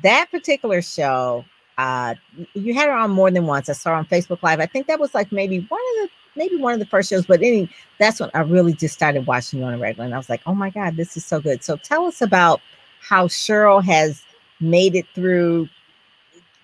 that 0.02 0.30
particular 0.30 0.82
show. 0.82 1.44
Uh, 1.78 2.14
you 2.54 2.74
had 2.74 2.88
her 2.88 2.94
on 2.94 3.10
more 3.10 3.30
than 3.30 3.46
once. 3.46 3.68
I 3.68 3.74
saw 3.74 3.90
her 3.90 3.96
on 3.96 4.06
Facebook 4.06 4.42
Live. 4.42 4.60
I 4.60 4.66
think 4.66 4.86
that 4.86 4.98
was 4.98 5.14
like 5.14 5.30
maybe 5.30 5.66
one 5.68 5.80
of 5.80 6.08
the 6.08 6.08
maybe 6.36 6.56
one 6.56 6.74
of 6.74 6.80
the 6.80 6.86
first 6.86 7.10
shows, 7.10 7.26
but 7.26 7.42
any 7.42 7.70
that's 7.98 8.20
when 8.20 8.30
I 8.34 8.40
really 8.40 8.72
just 8.72 8.94
started 8.94 9.26
watching 9.26 9.60
you 9.60 9.66
on 9.66 9.74
a 9.74 9.78
regular. 9.78 10.04
And 10.04 10.14
I 10.14 10.18
was 10.18 10.28
like, 10.28 10.42
oh 10.46 10.54
my 10.54 10.70
God, 10.70 10.96
this 10.96 11.16
is 11.16 11.24
so 11.24 11.40
good. 11.40 11.62
So 11.62 11.76
tell 11.76 12.06
us 12.06 12.20
about 12.20 12.60
how 13.00 13.26
Sheryl 13.26 13.82
has 13.84 14.22
made 14.60 14.94
it 14.94 15.06
through, 15.14 15.68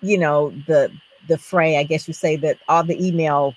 you 0.01 0.19
know, 0.19 0.51
the 0.67 0.91
the 1.29 1.39
fray, 1.39 1.79
I 1.79 1.85
guess 1.85 2.09
you 2.09 2.15
say 2.15 2.37
that 2.37 2.59
all 2.69 2.83
the 2.83 3.05
email, 3.05 3.55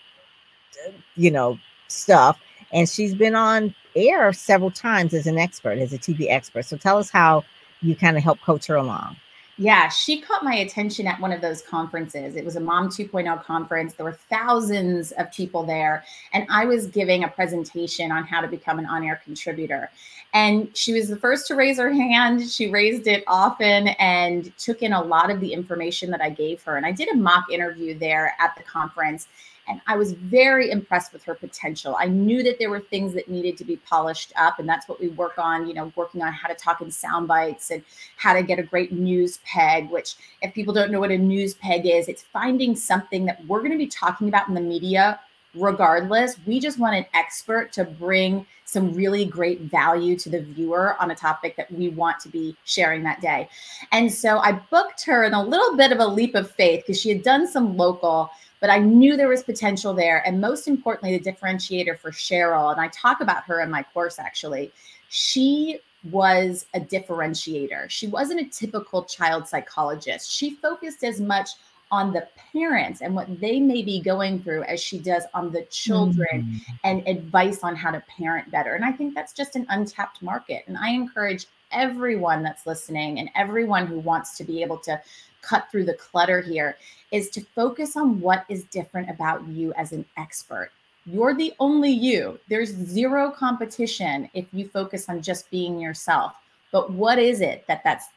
you 1.15 1.31
know, 1.31 1.57
stuff. 1.87 2.39
And 2.71 2.87
she's 2.87 3.15
been 3.15 3.35
on 3.35 3.73
air 3.95 4.33
several 4.33 4.71
times 4.71 5.13
as 5.13 5.27
an 5.27 5.37
expert, 5.37 5.77
as 5.77 5.93
a 5.93 5.97
TV 5.97 6.29
expert. 6.29 6.65
So 6.65 6.77
tell 6.77 6.97
us 6.97 7.09
how 7.09 7.43
you 7.81 7.95
kind 7.95 8.17
of 8.17 8.23
help 8.23 8.41
coach 8.41 8.67
her 8.67 8.75
along. 8.75 9.17
Yeah, 9.57 9.87
she 9.87 10.19
caught 10.19 10.43
my 10.43 10.55
attention 10.55 11.07
at 11.07 11.17
one 11.21 11.31
of 11.31 11.39
those 11.39 11.61
conferences. 11.61 12.35
It 12.35 12.43
was 12.43 12.57
a 12.57 12.59
Mom 12.59 12.89
2.0 12.89 13.41
conference. 13.41 13.93
There 13.93 14.05
were 14.05 14.19
thousands 14.29 15.13
of 15.13 15.31
people 15.31 15.63
there. 15.63 16.03
And 16.33 16.45
I 16.49 16.65
was 16.65 16.87
giving 16.87 17.23
a 17.23 17.29
presentation 17.29 18.11
on 18.11 18.25
how 18.25 18.41
to 18.41 18.49
become 18.49 18.79
an 18.79 18.85
on 18.85 19.05
air 19.05 19.21
contributor. 19.23 19.89
And 20.33 20.75
she 20.75 20.91
was 20.91 21.07
the 21.07 21.15
first 21.15 21.47
to 21.47 21.55
raise 21.55 21.77
her 21.77 21.89
hand. 21.89 22.49
She 22.49 22.69
raised 22.69 23.07
it 23.07 23.23
often 23.27 23.87
and 23.99 24.51
took 24.57 24.81
in 24.81 24.91
a 24.91 25.01
lot 25.01 25.31
of 25.31 25.39
the 25.39 25.53
information 25.53 26.11
that 26.11 26.19
I 26.19 26.31
gave 26.31 26.61
her. 26.63 26.75
And 26.75 26.85
I 26.85 26.91
did 26.91 27.07
a 27.07 27.15
mock 27.15 27.49
interview 27.49 27.97
there 27.97 28.35
at 28.39 28.57
the 28.57 28.63
conference. 28.63 29.29
And 29.67 29.81
I 29.87 29.95
was 29.97 30.13
very 30.13 30.69
impressed 30.71 31.13
with 31.13 31.23
her 31.23 31.35
potential. 31.35 31.95
I 31.99 32.05
knew 32.05 32.43
that 32.43 32.59
there 32.59 32.69
were 32.69 32.79
things 32.79 33.13
that 33.13 33.29
needed 33.29 33.57
to 33.57 33.63
be 33.63 33.77
polished 33.77 34.31
up. 34.35 34.59
And 34.59 34.69
that's 34.69 34.87
what 34.87 34.99
we 34.99 35.07
work 35.09 35.37
on, 35.37 35.67
you 35.67 35.73
know, 35.73 35.91
working 35.95 36.21
on 36.21 36.31
how 36.33 36.47
to 36.47 36.55
talk 36.55 36.81
in 36.81 36.91
sound 36.91 37.27
bites 37.27 37.71
and 37.71 37.83
how 38.17 38.33
to 38.33 38.43
get 38.43 38.59
a 38.59 38.63
great 38.63 38.91
news 38.91 39.39
peg, 39.45 39.89
which, 39.89 40.15
if 40.41 40.53
people 40.53 40.73
don't 40.73 40.91
know 40.91 40.99
what 40.99 41.11
a 41.11 41.17
news 41.17 41.55
peg 41.55 41.85
is, 41.85 42.07
it's 42.07 42.23
finding 42.23 42.75
something 42.75 43.25
that 43.25 43.45
we're 43.47 43.59
going 43.59 43.71
to 43.71 43.77
be 43.77 43.87
talking 43.87 44.27
about 44.27 44.47
in 44.47 44.53
the 44.53 44.61
media 44.61 45.19
regardless. 45.55 46.35
We 46.45 46.59
just 46.59 46.79
want 46.79 46.95
an 46.95 47.05
expert 47.13 47.71
to 47.73 47.85
bring 47.85 48.45
some 48.65 48.93
really 48.93 49.25
great 49.25 49.61
value 49.61 50.17
to 50.17 50.29
the 50.29 50.41
viewer 50.41 50.95
on 51.01 51.11
a 51.11 51.15
topic 51.15 51.55
that 51.55 51.71
we 51.71 51.89
want 51.89 52.19
to 52.21 52.29
be 52.29 52.55
sharing 52.65 53.03
that 53.03 53.21
day. 53.21 53.47
And 53.91 54.11
so 54.11 54.39
I 54.39 54.53
booked 54.53 55.05
her 55.05 55.23
in 55.23 55.33
a 55.33 55.43
little 55.43 55.77
bit 55.77 55.91
of 55.91 55.99
a 55.99 56.07
leap 56.07 56.35
of 56.35 56.51
faith 56.51 56.83
because 56.85 56.99
she 56.99 57.09
had 57.09 57.23
done 57.23 57.47
some 57.47 57.77
local 57.77 58.29
but 58.65 58.73
I 58.73 58.79
knew 58.79 59.15
there 59.15 59.27
was 59.27 59.43
potential 59.43 59.93
there. 59.93 60.25
And 60.25 60.41
most 60.41 60.67
importantly, 60.67 61.15
the 61.15 61.31
differentiator 61.31 61.99
for 61.99 62.09
Sheryl, 62.09 62.71
and 62.71 62.81
I 62.81 62.87
talk 62.87 63.21
about 63.21 63.43
her 63.43 63.61
in 63.61 63.69
my 63.69 63.83
course 63.93 64.17
actually, 64.17 64.73
she 65.09 65.81
was 66.09 66.65
a 66.73 66.79
differentiator. 66.79 67.87
She 67.91 68.07
wasn't 68.07 68.41
a 68.41 68.45
typical 68.45 69.03
child 69.03 69.47
psychologist. 69.47 70.31
She 70.31 70.55
focused 70.55 71.03
as 71.03 71.21
much 71.21 71.51
on 71.91 72.11
the 72.11 72.27
parents 72.51 73.01
and 73.03 73.13
what 73.13 73.39
they 73.39 73.59
may 73.59 73.83
be 73.83 74.01
going 74.01 74.41
through 74.41 74.63
as 74.63 74.81
she 74.81 74.97
does 74.97 75.25
on 75.35 75.51
the 75.51 75.61
children 75.65 76.27
mm-hmm. 76.33 76.73
and 76.85 77.07
advice 77.07 77.59
on 77.61 77.75
how 77.75 77.91
to 77.91 78.03
parent 78.17 78.49
better. 78.49 78.73
And 78.73 78.83
I 78.83 78.91
think 78.91 79.13
that's 79.13 79.33
just 79.33 79.55
an 79.55 79.67
untapped 79.69 80.23
market. 80.23 80.63
And 80.65 80.75
I 80.75 80.89
encourage 80.89 81.45
everyone 81.71 82.41
that's 82.41 82.65
listening 82.65 83.19
and 83.19 83.29
everyone 83.35 83.85
who 83.85 83.99
wants 83.99 84.35
to 84.37 84.43
be 84.43 84.63
able 84.63 84.79
to 84.79 84.99
cut 85.45 85.67
through 85.71 85.85
the 85.85 85.93
clutter 85.93 86.41
here 86.41 86.77
is 87.11 87.29
to 87.31 87.41
focus 87.41 87.95
on 87.95 88.19
what 88.19 88.45
is 88.49 88.63
different 88.65 89.09
about 89.09 89.47
you 89.47 89.73
as 89.73 89.91
an 89.91 90.05
expert. 90.17 90.71
You're 91.05 91.35
the 91.35 91.53
only 91.59 91.91
you. 91.91 92.39
There's 92.49 92.69
zero 92.69 93.29
competition 93.29 94.29
if 94.33 94.45
you 94.51 94.67
focus 94.67 95.07
on 95.07 95.21
just 95.21 95.49
being 95.51 95.79
yourself. 95.79 96.33
But 96.71 96.91
what 96.91 97.19
is 97.19 97.41
it 97.41 97.63
that 97.67 97.83
that's 97.83 98.07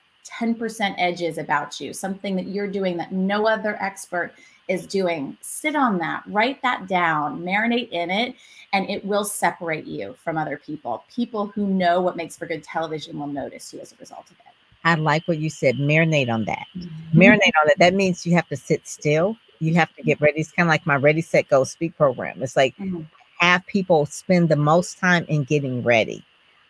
10% 0.40 0.94
edges 0.99 1.38
about 1.38 1.80
you, 1.80 1.92
something 1.92 2.35
that 2.37 2.47
you're 2.47 2.70
doing 2.70 2.97
that 2.97 3.12
no 3.12 3.47
other 3.47 3.80
expert 3.82 4.32
is 4.68 4.87
doing? 4.87 5.37
Sit 5.42 5.76
on 5.76 5.99
that, 5.99 6.23
write 6.26 6.62
that 6.62 6.88
down, 6.88 7.42
marinate 7.42 7.90
in 7.90 8.11
it, 8.11 8.37
and 8.73 8.88
it 8.88 9.04
will 9.04 9.25
separate 9.25 9.87
you 9.87 10.14
from 10.25 10.38
other 10.38 10.56
people. 10.56 11.04
People 11.14 11.47
who 11.47 11.66
know 11.66 12.00
what 12.00 12.16
makes 12.16 12.37
for 12.37 12.47
good 12.47 12.64
television 12.64 13.18
will 13.18 13.26
notice 13.26 13.73
you 13.73 13.80
as 13.80 13.92
a 13.92 13.97
result 13.97 14.30
of 14.30 14.38
it. 14.38 14.57
I 14.85 14.94
like 14.94 15.26
what 15.26 15.38
you 15.38 15.50
said. 15.50 15.76
Marinate 15.76 16.30
on 16.30 16.44
that. 16.44 16.66
Mm-hmm. 16.76 17.20
Marinate 17.20 17.52
on 17.61 17.66
that. 17.66 17.78
That 17.78 17.94
means 17.94 18.26
you 18.26 18.35
have 18.35 18.49
to 18.49 18.56
sit 18.56 18.87
still. 18.87 19.37
You 19.61 19.75
have 19.75 19.94
to 19.97 20.02
get 20.02 20.20
ready. 20.20 20.40
It's 20.40 20.52
kind 20.52 20.68
of 20.68 20.70
like 20.70 20.87
my 20.87 20.97
Ready, 20.97 21.20
Set, 21.20 21.49
Go 21.49 21.64
speak 21.64 21.97
program. 21.97 22.42
It's 22.42 22.56
like 22.56 22.76
mm-hmm. 22.76 23.02
have 23.38 23.66
people 23.66 24.06
spend 24.06 24.49
the 24.49 24.56
most 24.56 24.99
time 24.99 25.25
in 25.28 25.44
getting 25.44 25.82
ready, 25.82 26.25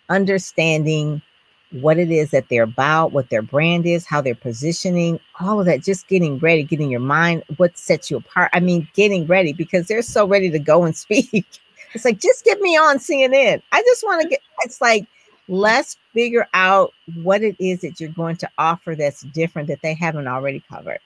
understanding 0.08 1.22
what 1.70 1.98
it 1.98 2.10
is 2.10 2.30
that 2.30 2.48
they're 2.48 2.62
about, 2.62 3.12
what 3.12 3.28
their 3.28 3.42
brand 3.42 3.84
is, 3.86 4.06
how 4.06 4.20
they're 4.20 4.34
positioning, 4.34 5.20
all 5.38 5.60
of 5.60 5.66
that, 5.66 5.82
just 5.82 6.08
getting 6.08 6.38
ready, 6.38 6.62
getting 6.62 6.90
your 6.90 7.00
mind, 7.00 7.42
what 7.58 7.76
sets 7.76 8.10
you 8.10 8.16
apart. 8.16 8.50
I 8.54 8.60
mean, 8.60 8.88
getting 8.94 9.26
ready 9.26 9.52
because 9.52 9.86
they're 9.86 10.02
so 10.02 10.26
ready 10.26 10.50
to 10.50 10.58
go 10.58 10.84
and 10.84 10.96
speak. 10.96 11.46
It's 11.94 12.04
like, 12.04 12.20
just 12.20 12.44
get 12.44 12.60
me 12.60 12.76
on 12.76 12.98
CNN. 12.98 13.62
I 13.72 13.82
just 13.82 14.02
want 14.02 14.22
to 14.22 14.28
get, 14.28 14.40
it's 14.60 14.80
like, 14.80 15.06
let's 15.48 15.96
figure 16.12 16.46
out 16.54 16.92
what 17.22 17.42
it 17.42 17.56
is 17.58 17.80
that 17.80 18.00
you're 18.00 18.10
going 18.10 18.36
to 18.36 18.50
offer 18.58 18.94
that's 18.94 19.22
different 19.22 19.68
that 19.68 19.82
they 19.82 19.94
haven't 19.94 20.28
already 20.28 20.62
covered. 20.68 21.00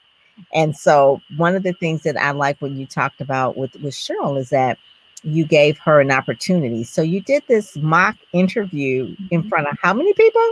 And 0.53 0.75
so, 0.75 1.21
one 1.37 1.55
of 1.55 1.63
the 1.63 1.73
things 1.73 2.03
that 2.03 2.17
I 2.17 2.31
like 2.31 2.59
when 2.59 2.75
you 2.75 2.85
talked 2.85 3.21
about 3.21 3.55
with, 3.55 3.73
with 3.75 3.93
Sheryl 3.93 4.37
is 4.39 4.49
that 4.49 4.77
you 5.23 5.45
gave 5.45 5.77
her 5.79 6.01
an 6.01 6.11
opportunity. 6.11 6.83
So 6.83 7.01
you 7.01 7.21
did 7.21 7.43
this 7.47 7.77
mock 7.77 8.17
interview 8.33 9.15
in 9.31 9.41
mm-hmm. 9.41 9.49
front 9.49 9.67
of 9.67 9.77
how 9.81 9.93
many 9.93 10.13
people? 10.13 10.51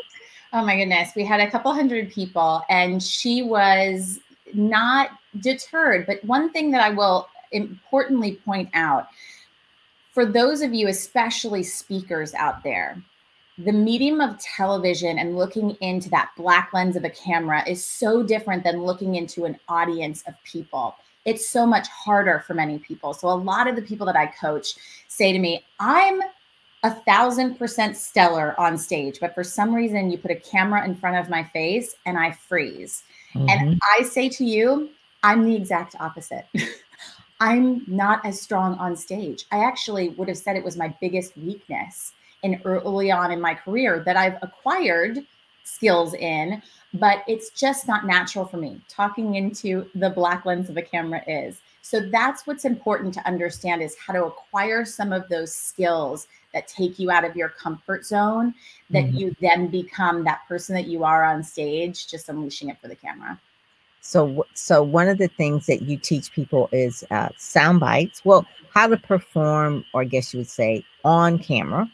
Oh 0.54 0.66
my 0.66 0.78
goodness. 0.78 1.12
We 1.16 1.26
had 1.26 1.40
a 1.40 1.50
couple 1.50 1.74
hundred 1.74 2.12
people, 2.12 2.64
and 2.70 3.02
she 3.02 3.42
was 3.42 4.20
not 4.54 5.10
deterred. 5.40 6.06
But 6.06 6.24
one 6.24 6.52
thing 6.52 6.72
that 6.72 6.82
I 6.82 6.90
will 6.90 7.28
importantly 7.52 8.40
point 8.46 8.70
out 8.74 9.08
for 10.14 10.26
those 10.26 10.62
of 10.62 10.74
you, 10.74 10.88
especially 10.88 11.64
speakers 11.64 12.34
out 12.34 12.64
there, 12.64 13.02
the 13.66 13.72
medium 13.72 14.22
of 14.22 14.40
television 14.40 15.20
and 15.20 15.38
looking 15.38 15.72
into 15.82 16.10
that 16.10 16.32
black 16.38 16.72
lens 16.74 16.96
of 16.96 17.04
a 17.04 17.10
camera 17.10 17.68
is 17.68 17.86
so 17.86 18.24
different 18.24 18.64
than 18.64 18.84
looking 18.84 19.16
into 19.16 19.46
an 19.46 19.58
audience 19.68 20.24
of 20.28 20.34
people 20.44 20.96
it's 21.26 21.50
so 21.50 21.66
much 21.66 21.88
harder 21.88 22.44
for 22.46 22.54
many 22.54 22.80
people. 22.80 23.14
So 23.14 23.30
a 23.30 23.34
lot 23.36 23.68
of 23.68 23.76
the 23.76 23.82
people 23.82 24.06
that 24.08 24.16
I 24.16 24.28
coach 24.28 24.74
say 25.08 25.32
to 25.32 25.40
me, 25.40 25.64
I'm 25.80 26.22
a 26.84 26.92
thousand 26.92 27.56
percent 27.56 27.96
stellar 27.96 28.60
on 28.60 28.78
stage, 28.78 29.20
but 29.20 29.36
for 29.36 29.44
some 29.44 29.74
reason 29.74 30.10
you 30.10 30.18
put 30.18 30.32
a 30.32 30.36
camera 30.36 30.84
in 30.84 30.96
front 30.96 31.18
of 31.18 31.30
my 31.30 31.44
face 31.44 31.96
and 32.06 32.18
I 32.18 32.32
freeze. 32.32 33.04
Mm-hmm. 33.36 33.50
And 33.50 33.82
I 33.98 34.04
say 34.04 34.30
to 34.30 34.46
you, 34.46 34.90
I'm 35.22 35.46
the 35.46 35.56
exact 35.56 35.96
opposite. 36.00 36.48
I'm 37.40 37.84
not 37.88 38.26
as 38.26 38.40
strong 38.42 38.76
on 38.76 38.96
stage. 38.96 39.46
I 39.52 39.64
actually 39.64 40.10
would 40.10 40.28
have 40.28 40.38
said 40.38 40.56
it 40.56 40.64
was 40.64 40.78
my 40.78 40.96
biggest 41.02 41.38
weakness 41.38 42.14
in 42.44 42.62
early 42.66 43.12
on 43.12 43.32
in 43.32 43.40
my 43.40 43.54
career 43.54 44.04
that 44.06 44.18
I've 44.18 44.38
acquired 44.42 45.20
skills 45.64 46.14
in, 46.16 46.62
but 46.94 47.24
it's 47.28 47.50
just 47.52 47.88
not 47.88 48.06
natural 48.06 48.46
for 48.46 48.58
me. 48.58 48.82
Talking 48.90 49.36
into 49.36 49.90
the 49.96 50.10
black 50.10 50.46
lens 50.46 50.70
of 50.70 50.78
a 50.78 50.82
camera 50.82 51.24
is. 51.28 51.62
So 51.82 52.00
that's 52.00 52.46
what's 52.46 52.66
important 52.66 53.14
to 53.16 53.28
understand 53.28 53.82
is 53.82 53.96
how 53.98 54.14
to 54.14 54.26
acquire 54.26 54.86
some 54.86 55.12
of 55.12 55.28
those 55.30 55.54
skills 55.54 56.28
that 56.54 56.68
take 56.68 57.00
you 57.00 57.10
out 57.12 57.24
of 57.24 57.36
your 57.36 57.50
comfort 57.50 58.06
zone 58.06 58.54
that 58.90 59.06
mm-hmm. 59.06 59.18
you 59.18 59.36
then 59.42 59.68
become 59.68 60.24
that 60.24 60.42
person 60.48 60.76
that 60.76 60.88
you 60.88 61.04
are 61.04 61.24
on 61.24 61.44
stage 61.44 62.08
just 62.08 62.30
unleashing 62.30 62.70
it 62.70 62.78
for 62.82 62.88
the 62.88 62.96
camera. 62.96 63.40
So 64.02 64.46
so 64.54 64.84
one 64.84 65.08
of 65.08 65.18
the 65.18 65.28
things 65.28 65.68
that 65.68 65.84
you 65.84 65.98
teach 65.98 66.32
people 66.32 66.70
is 66.72 67.04
uh, 67.12 67.30
sound 67.38 67.80
bites. 67.80 68.26
Well, 68.26 68.46
how 68.74 68.88
to 68.88 68.98
perform 68.98 69.86
or 69.94 70.02
I 70.02 70.06
guess 70.06 70.34
you 70.34 70.40
would 70.40 70.50
say 70.50 70.84
on 71.04 71.40
camera, 71.40 71.90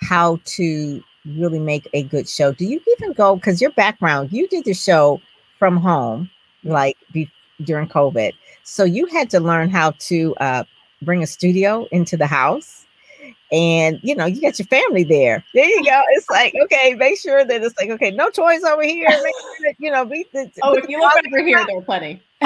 how 0.00 0.38
to 0.44 1.02
really 1.26 1.58
make 1.58 1.88
a 1.92 2.02
good 2.04 2.28
show. 2.28 2.52
Do 2.52 2.64
you 2.64 2.80
even 2.98 3.12
go 3.12 3.36
because 3.36 3.60
your 3.60 3.70
background, 3.72 4.32
you 4.32 4.48
did 4.48 4.64
the 4.64 4.74
show 4.74 5.20
from 5.58 5.76
home, 5.76 6.30
like 6.64 6.96
be, 7.12 7.30
during 7.62 7.88
COVID, 7.88 8.32
so 8.64 8.84
you 8.84 9.06
had 9.06 9.30
to 9.30 9.40
learn 9.40 9.70
how 9.70 9.92
to 9.92 10.34
uh, 10.36 10.64
bring 11.02 11.22
a 11.22 11.26
studio 11.26 11.86
into 11.90 12.16
the 12.16 12.26
house. 12.26 12.86
And 13.52 13.98
you 14.02 14.14
know, 14.14 14.26
you 14.26 14.40
got 14.40 14.58
your 14.58 14.66
family 14.66 15.02
there. 15.02 15.44
There 15.54 15.64
you 15.64 15.84
go. 15.84 16.00
It's 16.10 16.30
like, 16.30 16.54
okay, 16.64 16.94
make 16.94 17.18
sure 17.18 17.44
that 17.44 17.62
it's 17.62 17.76
like, 17.78 17.90
okay, 17.90 18.10
no 18.10 18.30
toys 18.30 18.62
over 18.62 18.82
here. 18.82 19.08
Make 19.08 19.20
sure 19.20 19.66
that, 19.66 19.74
you 19.78 19.90
know, 19.90 20.04
be 20.04 20.24
the, 20.32 20.50
oh, 20.62 20.74
if 20.76 20.88
you 20.88 21.00
look 21.00 21.12
over 21.26 21.44
here, 21.44 21.64
there 21.66 21.78
are 21.78 21.82
plenty. 21.82 22.22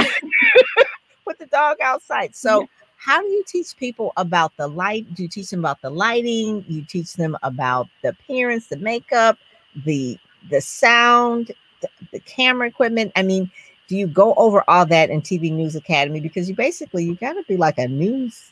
put 1.24 1.38
the 1.38 1.46
dog 1.46 1.78
outside. 1.82 2.34
So 2.34 2.66
how 3.04 3.20
do 3.20 3.28
you 3.28 3.44
teach 3.46 3.76
people 3.76 4.12
about 4.16 4.56
the 4.56 4.66
light? 4.66 5.12
Do 5.14 5.24
you 5.24 5.28
teach 5.28 5.50
them 5.50 5.60
about 5.60 5.82
the 5.82 5.90
lighting? 5.90 6.64
You 6.68 6.82
teach 6.82 7.12
them 7.14 7.36
about 7.42 7.88
the 8.02 8.10
appearance, 8.10 8.68
the 8.68 8.78
makeup, 8.78 9.38
the 9.84 10.18
the 10.50 10.60
sound, 10.60 11.52
the, 11.82 11.88
the 12.12 12.20
camera 12.20 12.66
equipment. 12.66 13.12
I 13.14 13.22
mean, 13.22 13.50
do 13.88 13.96
you 13.96 14.06
go 14.06 14.34
over 14.34 14.64
all 14.68 14.86
that 14.86 15.10
in 15.10 15.20
TV 15.20 15.52
News 15.52 15.76
Academy? 15.76 16.20
Because 16.20 16.48
you 16.48 16.54
basically 16.54 17.04
you 17.04 17.14
got 17.16 17.34
to 17.34 17.42
be 17.42 17.58
like 17.58 17.78
a 17.78 17.88
news 17.88 18.50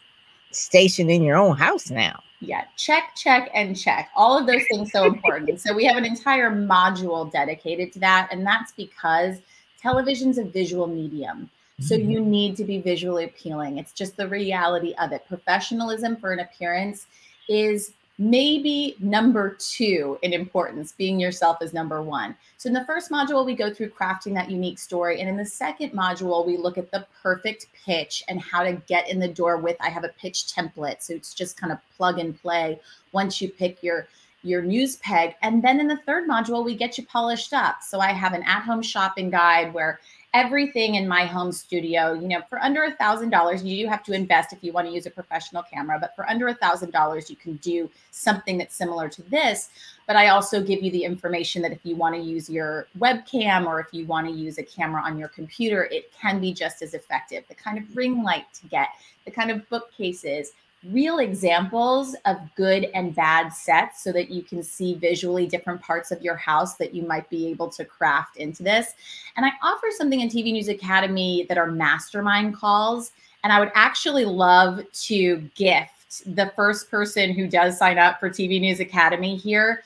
station 0.50 1.09
in 1.09 1.23
your 1.23 1.38
own 1.38 1.56
house 1.56 1.90
now. 1.90 2.23
Yeah, 2.40 2.64
check, 2.76 3.14
check, 3.16 3.50
and 3.54 3.78
check. 3.78 4.11
All 4.14 4.37
of 4.37 4.47
those 4.47 4.64
things 4.68 4.92
so 4.92 5.06
important. 5.06 5.61
so 5.62 5.73
we 5.73 5.85
have 5.87 5.97
an 5.97 6.04
entire 6.04 6.50
module 6.50 7.30
dedicated 7.32 7.90
to 7.94 8.00
that, 8.00 8.28
and 8.30 8.47
that's 8.47 8.73
because 8.73 9.38
television's 9.80 10.37
a 10.37 10.44
visual 10.44 10.87
medium. 10.87 11.49
So 11.82 11.94
you 11.94 12.20
mm-hmm. 12.20 12.30
need 12.30 12.56
to 12.56 12.64
be 12.64 12.80
visually 12.80 13.24
appealing. 13.24 13.78
It's 13.78 13.92
just 13.92 14.16
the 14.16 14.28
reality 14.28 14.94
of 15.00 15.12
it. 15.12 15.26
Professionalism 15.28 16.16
for 16.16 16.32
an 16.32 16.40
appearance 16.40 17.06
is 17.48 17.92
maybe 18.18 18.94
number 19.00 19.56
two 19.58 20.18
in 20.22 20.32
importance. 20.32 20.92
Being 20.92 21.18
yourself 21.18 21.60
is 21.60 21.72
number 21.72 22.02
one. 22.02 22.36
So 22.56 22.68
in 22.68 22.72
the 22.72 22.84
first 22.84 23.10
module, 23.10 23.44
we 23.44 23.54
go 23.54 23.72
through 23.72 23.90
crafting 23.90 24.34
that 24.34 24.50
unique 24.50 24.78
story. 24.78 25.20
And 25.20 25.28
in 25.28 25.36
the 25.36 25.44
second 25.44 25.90
module, 25.90 26.46
we 26.46 26.56
look 26.56 26.78
at 26.78 26.90
the 26.92 27.06
perfect 27.22 27.66
pitch 27.84 28.22
and 28.28 28.40
how 28.40 28.62
to 28.62 28.74
get 28.86 29.08
in 29.08 29.18
the 29.18 29.28
door 29.28 29.56
with 29.56 29.76
I 29.80 29.88
have 29.88 30.04
a 30.04 30.10
pitch 30.20 30.46
template. 30.46 31.02
So 31.02 31.14
it's 31.14 31.34
just 31.34 31.60
kind 31.60 31.72
of 31.72 31.78
plug 31.96 32.18
and 32.18 32.40
play 32.40 32.80
once 33.12 33.40
you 33.40 33.48
pick 33.48 33.82
your 33.82 34.06
your 34.44 34.62
news 34.62 34.96
peg. 34.96 35.34
And 35.42 35.62
then 35.62 35.78
in 35.78 35.86
the 35.86 35.98
third 35.98 36.28
module, 36.28 36.64
we 36.64 36.74
get 36.74 36.98
you 36.98 37.06
polished 37.06 37.52
up. 37.52 37.82
So 37.82 38.00
I 38.00 38.08
have 38.08 38.32
an 38.32 38.42
at-home 38.42 38.82
shopping 38.82 39.30
guide 39.30 39.72
where 39.72 40.00
everything 40.34 40.94
in 40.94 41.06
my 41.06 41.26
home 41.26 41.52
studio. 41.52 42.14
You 42.14 42.28
know 42.28 42.40
for 42.48 42.58
under 42.60 42.84
a 42.84 42.92
thousand 42.92 43.30
dollars 43.30 43.62
you 43.62 43.84
do 43.84 43.88
have 43.88 44.02
to 44.04 44.12
invest 44.12 44.52
if 44.52 44.58
you 44.62 44.72
want 44.72 44.86
to 44.88 44.92
use 44.92 45.06
a 45.06 45.10
professional 45.10 45.62
camera 45.62 45.98
but 46.00 46.16
for 46.16 46.28
under 46.28 46.48
a 46.48 46.54
thousand 46.54 46.90
dollars 46.90 47.28
you 47.28 47.36
can 47.36 47.56
do 47.56 47.90
something 48.10 48.56
that's 48.58 48.74
similar 48.74 49.08
to 49.10 49.22
this. 49.22 49.68
But 50.06 50.16
i 50.16 50.28
also 50.28 50.62
give 50.62 50.82
you 50.82 50.90
the 50.90 51.04
information 51.04 51.62
that 51.62 51.72
if 51.72 51.80
you 51.84 51.96
want 51.96 52.14
to 52.14 52.20
use 52.20 52.48
your 52.48 52.86
webcam 52.98 53.66
or 53.66 53.80
if 53.80 53.88
you 53.92 54.06
want 54.06 54.26
to 54.26 54.32
use 54.32 54.58
a 54.58 54.62
camera 54.62 55.02
on 55.02 55.18
your 55.18 55.28
computer 55.28 55.84
it 55.90 56.12
can 56.12 56.40
be 56.40 56.52
just 56.52 56.82
as 56.82 56.94
effective. 56.94 57.44
The 57.48 57.54
kind 57.54 57.78
of 57.78 57.96
ring 57.96 58.22
light 58.22 58.46
to 58.54 58.66
get 58.68 58.88
the 59.24 59.30
kind 59.30 59.50
of 59.50 59.68
bookcases 59.68 60.52
real 60.90 61.20
examples 61.20 62.16
of 62.24 62.38
good 62.56 62.90
and 62.94 63.14
bad 63.14 63.50
sets 63.50 64.02
so 64.02 64.12
that 64.12 64.30
you 64.30 64.42
can 64.42 64.62
see 64.62 64.94
visually 64.94 65.46
different 65.46 65.80
parts 65.80 66.10
of 66.10 66.20
your 66.22 66.34
house 66.34 66.74
that 66.74 66.94
you 66.94 67.02
might 67.02 67.28
be 67.30 67.46
able 67.48 67.68
to 67.68 67.84
craft 67.84 68.36
into 68.36 68.62
this. 68.62 68.94
And 69.36 69.46
I 69.46 69.52
offer 69.62 69.86
something 69.96 70.20
in 70.20 70.28
TV 70.28 70.52
News 70.52 70.68
Academy 70.68 71.46
that 71.48 71.58
are 71.58 71.70
mastermind 71.70 72.56
calls. 72.56 73.12
And 73.44 73.52
I 73.52 73.60
would 73.60 73.72
actually 73.74 74.24
love 74.24 74.80
to 75.04 75.36
gift 75.54 76.34
the 76.34 76.52
first 76.56 76.90
person 76.90 77.32
who 77.32 77.46
does 77.46 77.78
sign 77.78 77.98
up 77.98 78.18
for 78.18 78.28
TV 78.28 78.60
News 78.60 78.80
Academy 78.80 79.36
here 79.36 79.82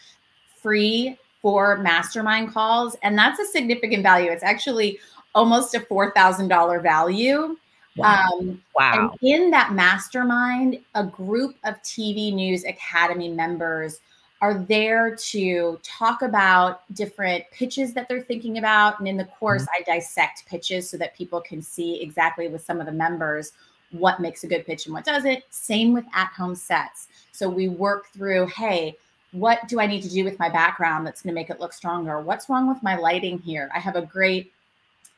free 0.62 1.16
for 1.42 1.76
mastermind 1.78 2.52
calls. 2.52 2.96
And 3.02 3.16
that's 3.16 3.38
a 3.38 3.46
significant 3.46 4.02
value. 4.02 4.30
It's 4.30 4.42
actually 4.42 4.98
almost 5.34 5.74
a 5.74 5.80
$4,000 5.80 6.82
value 6.82 7.56
Wow. 7.96 8.24
Um, 8.32 8.62
wow. 8.74 9.16
And 9.20 9.28
in 9.28 9.50
that 9.50 9.72
mastermind, 9.72 10.78
a 10.94 11.04
group 11.04 11.56
of 11.64 11.74
TV 11.82 12.32
News 12.32 12.64
Academy 12.64 13.28
members 13.28 14.00
are 14.42 14.58
there 14.58 15.16
to 15.16 15.80
talk 15.82 16.22
about 16.22 16.82
different 16.94 17.44
pitches 17.52 17.94
that 17.94 18.08
they're 18.08 18.22
thinking 18.22 18.58
about. 18.58 18.98
And 18.98 19.08
in 19.08 19.16
the 19.16 19.24
course, 19.24 19.62
mm-hmm. 19.62 19.82
I 19.82 19.94
dissect 19.94 20.46
pitches 20.46 20.90
so 20.90 20.96
that 20.98 21.16
people 21.16 21.40
can 21.40 21.62
see 21.62 22.02
exactly 22.02 22.48
with 22.48 22.62
some 22.62 22.80
of 22.80 22.86
the 22.86 22.92
members 22.92 23.52
what 23.92 24.20
makes 24.20 24.44
a 24.44 24.46
good 24.46 24.66
pitch 24.66 24.86
and 24.86 24.94
what 24.94 25.04
doesn't. 25.04 25.42
Same 25.50 25.92
with 25.92 26.04
at 26.12 26.28
home 26.36 26.54
sets. 26.54 27.08
So 27.32 27.48
we 27.48 27.68
work 27.68 28.08
through, 28.12 28.48
hey, 28.48 28.96
what 29.32 29.66
do 29.68 29.80
I 29.80 29.86
need 29.86 30.02
to 30.02 30.10
do 30.10 30.24
with 30.24 30.38
my 30.38 30.48
background 30.48 31.06
that's 31.06 31.22
going 31.22 31.34
to 31.34 31.34
make 31.34 31.50
it 31.50 31.60
look 31.60 31.72
stronger? 31.72 32.20
What's 32.20 32.48
wrong 32.48 32.68
with 32.68 32.82
my 32.82 32.96
lighting 32.96 33.38
here? 33.38 33.70
I 33.74 33.78
have 33.78 33.96
a 33.96 34.02
great 34.02 34.52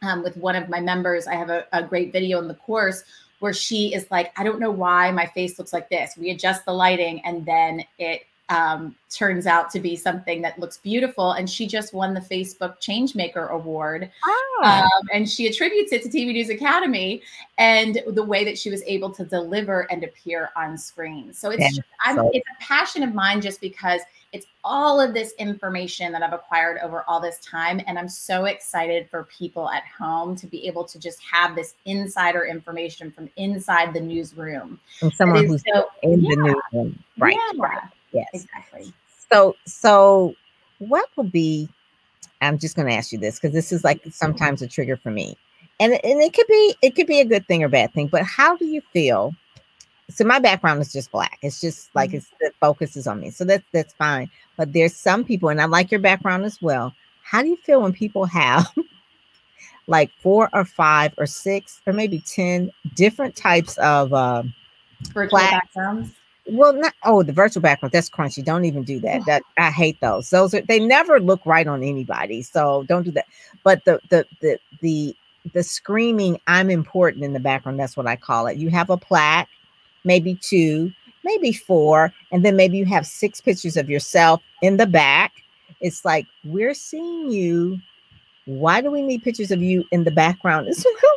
um, 0.03 0.23
with 0.23 0.37
one 0.37 0.57
of 0.57 0.69
my 0.69 0.81
members. 0.81 1.27
I 1.27 1.35
have 1.35 1.51
a, 1.51 1.67
a 1.73 1.83
great 1.83 2.13
video 2.13 2.39
in 2.39 2.49
the 2.49 2.55
course 2.55 3.05
where 3.41 3.53
she 3.53 3.95
is 3.95 4.11
like, 4.11 4.33
I 4.39 4.45
don't 4.45 4.61
know 4.61 4.71
why 4.71 5.11
my 5.11 5.27
face 5.27 5.59
looks 5.59 5.73
like 5.73 5.89
this. 5.89 6.17
We 6.17 6.31
adjust 6.31 6.65
the 6.65 6.73
lighting 6.73 7.21
and 7.25 7.45
then 7.47 7.85
it 7.99 8.23
um, 8.49 8.97
turns 9.11 9.47
out 9.47 9.71
to 9.71 9.81
be 9.81 9.95
something 9.95 10.41
that 10.43 10.59
looks 10.59 10.79
beautiful. 10.79 11.33
And 11.33 11.49
she 11.49 11.67
just 11.67 11.93
won 11.93 12.15
the 12.15 12.21
Facebook 12.21 12.81
Changemaker 12.81 13.51
Award. 13.51 14.11
Oh. 14.25 14.63
Um, 14.65 15.09
and 15.13 15.29
she 15.29 15.47
attributes 15.47 15.93
it 15.93 16.03
to 16.03 16.09
TV 16.09 16.33
News 16.33 16.49
Academy 16.49 17.23
and 17.59 18.01
the 18.09 18.25
way 18.25 18.45
that 18.45 18.59
she 18.59 18.71
was 18.71 18.83
able 18.85 19.11
to 19.11 19.25
deliver 19.25 19.83
and 19.93 20.03
appear 20.03 20.51
on 20.57 20.79
screen. 20.79 21.33
So 21.33 21.51
it's, 21.51 21.77
just, 21.77 21.89
so- 22.15 22.31
it's 22.33 22.47
a 22.49 22.65
passion 22.65 23.03
of 23.03 23.15
mine 23.15 23.41
just 23.41 23.61
because 23.61 24.01
it's 24.33 24.47
all 24.63 25.01
of 25.01 25.15
this 25.15 25.33
information 25.39 26.13
that 26.13 26.23
I've 26.23 26.33
acquired 26.33 26.79
over 26.83 27.03
all 27.09 27.21
this 27.21 27.39
time. 27.39 27.81
And 27.87 27.99
I'm 27.99 28.09
so 28.09 28.45
excited 28.45 29.09
for 29.11 29.25
people 29.25 29.71
at 29.71 29.85
home 29.87 30.37
to 30.37 30.47
be 30.47 30.67
able 30.67 30.85
to 30.85 30.99
just 30.99 31.19
have 31.23 31.55
this 31.55 31.75
insider 31.87 32.45
information 32.45 33.11
from 33.11 33.31
inside 33.37 33.95
the 33.95 34.01
newsroom. 34.01 34.79
From 35.01 35.11
someone 35.13 35.47
who's 35.47 35.65
so, 35.73 35.87
in 36.03 36.21
yeah. 36.23 36.29
the 36.31 36.37
newsroom. 36.37 37.05
Right. 37.19 37.37
Yeah. 37.55 37.61
right. 37.63 37.83
Yes. 38.13 38.29
Exactly. 38.35 38.93
So, 39.31 39.57
so 39.65 40.35
what 40.79 41.09
would 41.17 41.33
be, 41.33 41.69
I'm 42.41 42.59
just 42.59 42.77
going 42.77 42.89
to 42.89 42.95
ask 42.95 43.13
you 43.13 43.19
this 43.19 43.39
because 43.39 43.55
this 43.55 43.73
is 43.73 43.83
like 43.83 44.03
sometimes 44.11 44.63
a 44.63 44.69
trigger 44.69 44.97
for 44.97 45.11
me. 45.11 45.37
And, 45.81 45.93
and 45.93 46.21
it 46.21 46.35
could 46.35 46.47
be 46.49 46.75
it 46.83 46.97
could 46.97 47.07
be 47.07 47.21
a 47.21 47.25
good 47.25 47.47
thing 47.47 47.63
or 47.63 47.69
bad 47.69 47.93
thing, 47.95 48.09
but 48.09 48.25
how 48.25 48.57
do 48.57 48.67
you 48.67 48.81
feel 48.93 49.33
so 50.11 50.25
my 50.25 50.39
background 50.39 50.81
is 50.81 50.93
just 50.93 51.11
black. 51.11 51.39
It's 51.43 51.61
just 51.61 51.95
like 51.95 52.11
mm-hmm. 52.11 52.19
it's 52.19 52.31
the 52.41 52.53
focus 52.61 52.97
is 52.97 53.07
on 53.07 53.21
me. 53.21 53.31
So 53.31 53.45
that's 53.45 53.65
that's 53.73 53.93
fine. 53.95 54.31
But 54.57 54.73
there's 54.73 54.97
some 54.97 55.25
people, 55.25 55.49
and 55.49 55.61
I 55.61 55.67
like 55.67 55.91
your 55.91 56.01
background 56.01 56.45
as 56.45 56.61
well. 56.63 56.95
How 57.23 57.43
do 57.43 57.49
you 57.49 57.57
feel 57.57 57.83
when 57.83 57.93
people 57.93 58.25
have 58.25 58.73
like 59.87 60.11
four 60.23 60.49
or 60.53 60.65
five 60.65 61.13
or 61.19 61.27
six 61.27 61.81
or 61.87 61.93
maybe 61.93 62.21
ten 62.21 62.71
different 62.95 63.37
types 63.37 63.77
of 63.79 64.13
uh, 64.15 64.45
virtual 65.13 65.39
black, 65.39 65.51
backgrounds? 65.51 66.15
Well, 66.51 66.73
not 66.73 66.95
oh 67.05 67.23
the 67.23 67.33
virtual 67.33 67.61
background. 67.61 67.93
That's 67.93 68.09
crunchy. 68.09 68.43
Don't 68.43 68.65
even 68.65 68.85
do 68.85 69.01
that. 69.01 69.27
That 69.27 69.43
I 69.59 69.71
hate 69.71 70.01
those. 70.01 70.31
Those 70.31 70.55
are 70.55 70.63
they 70.63 70.81
never 70.81 71.21
look 71.21 71.45
right 71.45 71.67
on 71.67 71.83
anybody. 71.83 72.43
So 72.43 72.85
don't 72.89 73.03
do 73.03 73.11
that. 73.11 73.27
But 73.63 73.85
the 73.85 74.01
the 74.09 74.25
the 74.41 74.59
the 74.81 75.17
the 75.53 75.63
screaming 75.63 76.41
I'm 76.47 76.71
important 76.71 77.25
in 77.25 77.35
the 77.35 77.41
background. 77.41 77.79
That's 77.79 77.97
what 77.97 78.07
I 78.07 78.17
call 78.17 78.47
it. 78.47 78.57
You 78.57 78.71
have 78.71 78.89
a 78.89 78.97
plaque 78.97 79.49
maybe 80.09 80.35
two, 80.35 80.91
maybe 81.23 81.53
four, 81.53 82.13
and 82.33 82.45
then 82.45 82.57
maybe 82.57 82.79
you 82.79 82.87
have 82.87 83.07
six 83.07 83.41
pictures 83.41 83.77
of 83.77 83.89
yourself 83.89 84.43
in 84.63 84.79
the 84.79 84.87
back. 84.87 85.45
It's 85.81 86.05
like, 86.05 86.27
we're 86.45 86.75
seeing 86.75 87.31
you. 87.31 87.79
Why 88.47 88.81
do 88.81 88.91
we 88.91 89.03
need 89.03 89.23
pictures 89.23 89.51
of 89.51 89.63
you 89.63 89.85
in 89.93 90.05
the 90.05 90.11
background 90.11 90.67
as 90.67 90.85
well? 91.03 91.13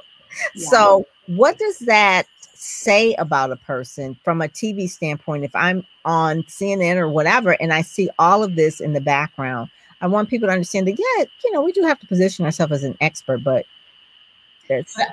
Yeah. 0.53 0.67
So, 0.69 1.05
what 1.27 1.57
does 1.57 1.79
that 1.79 2.27
say 2.53 3.13
about 3.15 3.51
a 3.51 3.55
person 3.55 4.19
from 4.25 4.41
a 4.41 4.49
TV 4.49 4.89
standpoint? 4.89 5.45
If 5.45 5.55
I'm 5.55 5.85
on 6.03 6.43
CNN 6.43 6.97
or 6.97 7.07
whatever, 7.07 7.51
and 7.61 7.71
I 7.73 7.81
see 7.81 8.09
all 8.19 8.43
of 8.43 8.55
this 8.55 8.81
in 8.81 8.91
the 8.91 9.01
background, 9.01 9.71
I 10.01 10.07
want 10.07 10.29
people 10.29 10.49
to 10.49 10.53
understand 10.53 10.87
that, 10.87 10.99
yeah, 10.99 11.25
you 11.45 11.51
know, 11.53 11.61
we 11.61 11.71
do 11.71 11.83
have 11.83 11.99
to 12.01 12.07
position 12.07 12.43
ourselves 12.43 12.73
as 12.73 12.83
an 12.83 12.97
expert, 12.99 13.43
but 13.43 13.65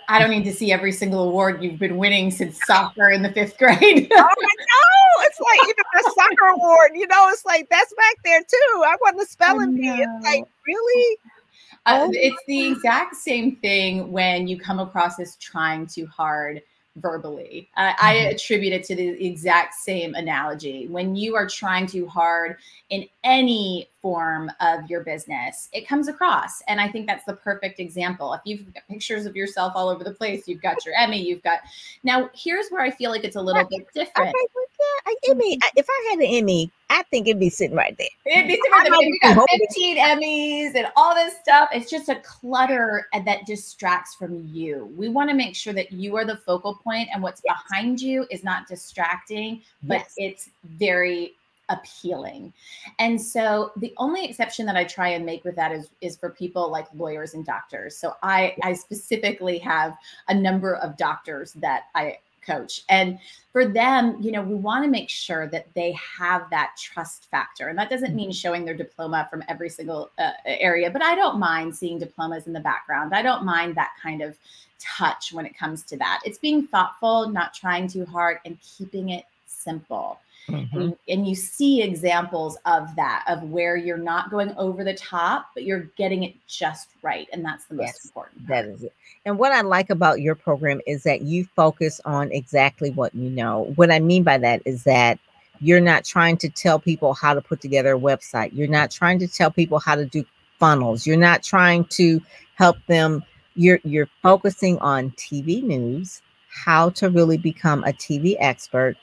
I 0.09 0.19
don't 0.19 0.31
need 0.31 0.45
to 0.45 0.53
see 0.53 0.73
every 0.73 0.93
single 0.93 1.29
award 1.29 1.63
you've 1.63 1.79
been 1.79 1.97
winning 1.97 2.31
since 2.31 2.59
soccer 2.67 3.11
in 3.11 3.23
the 3.23 3.33
fifth 3.33 3.59
grade. 3.59 4.09
oh, 4.13 4.35
no, 4.41 5.25
it's 5.25 5.41
like 5.41 5.61
even 5.65 5.85
the 5.95 6.13
soccer 6.15 6.47
award, 6.55 6.91
you 6.95 7.07
know, 7.07 7.29
it's 7.31 7.45
like 7.45 7.69
that's 7.71 7.93
back 7.95 8.17
there 8.25 8.41
too. 8.41 8.83
I 8.85 8.97
won 9.03 9.17
the 9.17 9.27
spelling 9.27 9.77
bee. 9.77 9.89
It's 9.89 10.25
like, 10.25 10.45
really? 10.67 11.19
Uh, 11.87 12.07
oh, 12.07 12.11
it's 12.13 12.43
the 12.47 12.67
exact 12.67 13.17
same 13.17 13.57
thing 13.57 14.13
when 14.13 14.47
you 14.47 14.59
come 14.59 14.79
across 14.79 15.19
as 15.19 15.37
trying 15.37 15.87
too 15.87 16.07
hard 16.07 16.63
verbally. 16.97 17.69
Uh, 17.77 17.93
I 17.99 18.15
mm-hmm. 18.15 18.35
attribute 18.35 18.73
it 18.73 18.85
to 18.85 18.97
the 18.97 19.27
exact 19.27 19.75
same 19.75 20.15
analogy. 20.15 20.87
When 20.89 21.17
you 21.17 21.35
are 21.37 21.47
trying 21.47 21.87
too 21.87 22.07
hard 22.07 22.57
in 22.91 23.07
any 23.25 23.89
form 24.01 24.51
of 24.61 24.89
your 24.89 25.03
business, 25.03 25.69
it 25.73 25.87
comes 25.87 26.09
across. 26.09 26.63
And 26.69 26.81
I 26.81 26.89
think 26.89 27.07
that's 27.07 27.25
the 27.25 27.35
perfect 27.35 27.81
example. 27.81 28.33
If 28.35 28.41
you've 28.45 28.73
got 28.73 28.83
pictures 28.89 29.27
of 29.27 29.37
yourself 29.37 29.73
all 29.75 29.89
over 29.89 30.05
the 30.05 30.13
place, 30.13 30.47
you've 30.47 30.63
got 30.63 30.85
your 30.85 30.95
Emmy, 30.99 31.21
you've 31.21 31.43
got. 31.43 31.61
Now, 32.05 32.31
here's 32.35 32.69
where 32.71 32.83
I 32.83 32.91
feel 32.91 33.11
like 33.11 33.25
it's 33.25 33.37
a 33.37 33.43
little 33.43 33.65
bit 33.65 33.87
different. 33.95 34.29
Okay, 34.29 34.47
well, 34.55 34.65
yeah, 34.79 35.31
Emmy. 35.31 35.57
Mm-hmm. 35.57 35.79
If 35.79 35.87
I 35.89 36.09
had 36.11 36.19
an 36.21 36.27
Emmy, 36.27 36.71
I 36.91 37.03
think 37.05 37.27
it'd 37.27 37.41
be 37.41 37.51
sitting 37.51 37.77
right 37.77 37.97
there. 37.99 38.09
It'd 38.27 38.47
be 38.47 38.55
sitting 38.55 38.71
right 38.71 38.89
there. 38.89 38.99
We 38.99 39.19
got 39.21 39.47
15 39.51 39.99
Emmys 39.99 40.75
and 40.75 40.87
all 40.97 41.15
this 41.15 41.35
stuff. 41.43 41.69
It's 41.73 41.91
just 41.91 42.09
a 42.09 42.17
clutter 42.17 43.09
that 43.13 43.47
distracts 43.47 44.15
from 44.15 44.49
you. 44.53 44.93
We 44.97 45.09
want 45.09 45.29
to 45.31 45.37
make 45.37 45.55
sure 45.55 45.73
that 45.75 45.93
you 45.93 46.17
are 46.17 46.25
the 46.25 46.37
focal 46.37 46.77
point 46.77 47.09
and 47.13 47.23
what's 47.23 47.43
yes. 47.45 47.57
behind 47.69 48.01
you 48.01 48.27
is 48.31 48.43
not 48.45 48.67
distracting, 48.69 49.63
but 49.83 49.99
yes. 49.99 50.15
it's 50.17 50.51
very 50.65 51.35
appealing. 51.69 52.53
And 52.99 53.21
so 53.21 53.73
the 53.77 53.93
only 53.97 54.25
exception 54.25 54.67
that 54.67 54.77
I 54.77 54.85
try 54.85 55.09
and 55.09 55.25
make 55.25 55.45
with 55.45 55.57
that 55.57 55.73
is 55.73 55.91
is 56.01 56.17
for 56.17 56.31
people 56.31 56.71
like 56.71 56.87
lawyers 56.95 57.35
and 57.35 57.45
doctors. 57.45 57.97
So 57.97 58.15
I 58.23 58.57
I 58.63 58.75
specifically 58.75 59.59
have 59.59 59.97
a 60.29 60.35
number 60.35 60.77
of 60.77 60.97
doctors 60.97 61.53
that 61.55 61.85
I 61.95 62.19
coach. 62.49 62.83
And 62.89 63.19
for 63.53 63.67
them, 63.67 64.17
you 64.21 64.33
know, 64.33 64.43
we 64.43 64.55
want 64.55 64.85
to 64.85 64.91
make 64.91 65.11
sure 65.11 65.49
that 65.49 65.67
they 65.75 65.93
have 66.19 66.49
that 66.51 66.77
trust 66.79 67.29
factor. 67.31 67.69
And 67.69 67.79
that 67.79 67.91
doesn't 67.91 68.15
mean 68.15 68.33
showing 68.33 68.65
their 68.65 68.75
diploma 68.75 69.29
from 69.31 69.45
every 69.49 69.69
single 69.69 70.11
uh, 70.19 70.31
area, 70.47 70.91
but 70.91 71.03
I 71.03 71.15
don't 71.15 71.39
mind 71.39 71.77
seeing 71.77 71.99
diplomas 71.99 72.47
in 72.47 72.53
the 72.53 72.61
background. 72.61 73.15
I 73.15 73.23
don't 73.23 73.45
mind 73.45 73.75
that 73.75 73.93
kind 74.03 74.23
of 74.23 74.37
touch 74.79 75.33
when 75.33 75.45
it 75.45 75.57
comes 75.57 75.83
to 75.85 75.97
that. 75.99 76.21
It's 76.25 76.39
being 76.39 76.67
thoughtful, 76.67 77.29
not 77.29 77.53
trying 77.53 77.89
too 77.89 78.07
hard, 78.07 78.39
and 78.45 78.59
keeping 78.61 79.11
it 79.11 79.25
simple. 79.47 80.19
Mm-hmm. 80.49 80.81
And, 80.81 80.97
and, 81.09 81.27
you 81.29 81.35
see 81.35 81.83
examples 81.83 82.57
of 82.65 82.95
that, 82.97 83.25
of 83.29 83.43
where 83.45 83.77
you're 83.77 83.99
not 83.99 84.31
going 84.31 84.55
over 84.57 84.83
the 84.83 84.95
top, 84.95 85.51
but 85.53 85.65
you're 85.65 85.91
getting 85.97 86.23
it 86.23 86.35
just 86.47 86.89
right. 87.03 87.29
And 87.33 87.45
that's 87.45 87.67
the 87.67 87.75
most 87.75 88.07
important. 88.07 88.47
Part. 88.47 88.49
That 88.49 88.65
is 88.65 88.83
it. 88.85 88.95
And 89.27 89.39
what 89.39 89.53
I 89.53 89.61
like 89.61 89.91
about 89.91 90.21
your 90.21 90.35
program 90.35 90.81
is 90.87 91.03
that 91.03 91.23
you 91.23 91.45
focus 91.45 92.01
on 92.07 92.33
exactly 92.33 92.91
what 92.91 93.15
you 93.15 93.29
know. 93.29 93.73
What 93.77 93.91
I 93.91 93.99
mean 93.99 94.23
by 94.23 94.39
that 94.39 94.63
is 94.65 94.85
that 94.85 95.19
you're 95.61 95.81
not 95.81 96.05
trying 96.05 96.37
to 96.39 96.49
tell 96.49 96.79
people 96.79 97.15
how 97.15 97.35
to 97.35 97.41
put 97.41 97.61
together 97.61 97.95
a 97.95 97.99
website, 97.99 98.51
you're 98.53 98.69
not 98.69 98.91
trying 98.91 99.19
to 99.19 99.29
tell 99.29 99.51
people 99.51 99.79
how 99.79 99.95
to 99.97 100.07
do 100.07 100.25
funnels, 100.59 101.07
you're 101.07 101.17
not 101.17 101.43
trying 101.43 101.85
to 101.85 102.21
help 102.55 102.77
them. 102.87 103.23
You're, 103.55 103.81
you're 103.83 104.09
focusing 104.23 104.79
on 104.79 105.11
TV 105.13 105.63
news, 105.63 106.23
how 106.49 106.91
to 106.91 107.11
really 107.11 107.37
become 107.37 107.83
a 107.85 107.93
TV 107.93 108.37
expert, 108.39 108.97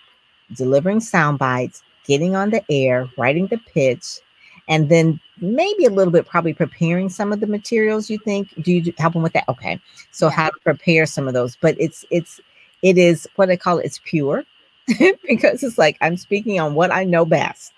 delivering 0.53 0.99
sound 0.99 1.39
bites, 1.39 1.83
getting 2.05 2.35
on 2.35 2.49
the 2.49 2.63
air, 2.69 3.09
writing 3.17 3.47
the 3.47 3.57
pitch, 3.73 4.19
and 4.67 4.89
then 4.89 5.19
maybe 5.39 5.85
a 5.85 5.89
little 5.89 6.11
bit 6.11 6.25
probably 6.25 6.53
preparing 6.53 7.09
some 7.09 7.31
of 7.31 7.39
the 7.39 7.47
materials 7.47 8.09
you 8.09 8.17
think. 8.19 8.53
Do 8.63 8.73
you 8.73 8.93
help 8.97 9.13
them 9.13 9.23
with 9.23 9.33
that? 9.33 9.47
Okay. 9.49 9.79
So 10.11 10.29
how 10.29 10.49
to 10.49 10.59
prepare 10.63 11.05
some 11.05 11.27
of 11.27 11.33
those. 11.33 11.55
But 11.55 11.75
it's 11.79 12.05
it's 12.09 12.39
it 12.85 12.97
is 12.99 13.27
what 13.35 13.49
i 13.49 13.55
call 13.55 13.79
it 13.79 13.85
it's 13.85 13.99
pure 14.05 14.43
because 15.27 15.63
it's 15.63 15.77
like 15.77 15.97
i'm 16.01 16.15
speaking 16.15 16.59
on 16.59 16.75
what 16.75 16.91
i 16.91 17.03
know 17.03 17.25
best 17.25 17.73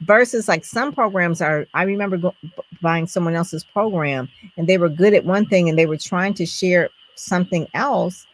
versus 0.00 0.48
like 0.48 0.64
some 0.64 0.92
programs 0.92 1.40
are 1.40 1.66
i 1.74 1.82
remember 1.82 2.16
go, 2.18 2.34
buying 2.82 3.06
someone 3.06 3.34
else's 3.34 3.64
program 3.64 4.28
and 4.56 4.68
they 4.68 4.78
were 4.78 4.88
good 4.88 5.14
at 5.14 5.24
one 5.24 5.46
thing 5.46 5.68
and 5.68 5.78
they 5.78 5.86
were 5.86 5.96
trying 5.96 6.34
to 6.34 6.44
share 6.44 6.90
something 7.14 7.66
else 7.74 8.26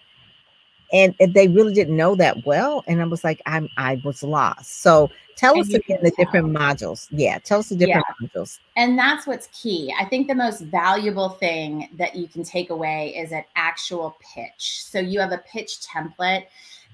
and 0.93 1.15
they 1.29 1.49
really 1.49 1.75
didn't 1.75 1.97
know 1.97 2.15
that 2.15 2.45
well 2.47 2.85
and 2.87 3.01
i 3.01 3.05
was 3.05 3.25
like 3.25 3.41
i'm 3.47 3.69
i 3.77 4.01
was 4.05 4.23
lost 4.23 4.83
so 4.83 5.11
tell 5.37 5.55
and 5.55 5.63
us 5.63 5.75
again 5.75 5.99
the 6.03 6.11
tell. 6.11 6.25
different 6.25 6.47
modules 6.47 7.09
yeah 7.11 7.39
tell 7.39 7.59
us 7.59 7.69
the 7.69 7.77
different 7.77 8.05
yeah. 8.21 8.27
modules 8.29 8.59
and 8.77 8.99
that's 8.99 9.27
what's 9.27 9.49
key 9.49 9.93
i 9.99 10.05
think 10.05 10.29
the 10.29 10.35
most 10.35 10.61
valuable 10.63 11.31
thing 11.31 11.89
that 11.97 12.15
you 12.15 12.29
can 12.29 12.43
take 12.43 12.71
away 12.71 13.15
is 13.17 13.33
an 13.33 13.45
actual 13.57 14.17
pitch 14.35 14.85
so 14.85 14.99
you 14.99 15.21
have 15.21 15.33
a 15.33 15.43
pitch 15.51 15.81
template 15.81 16.47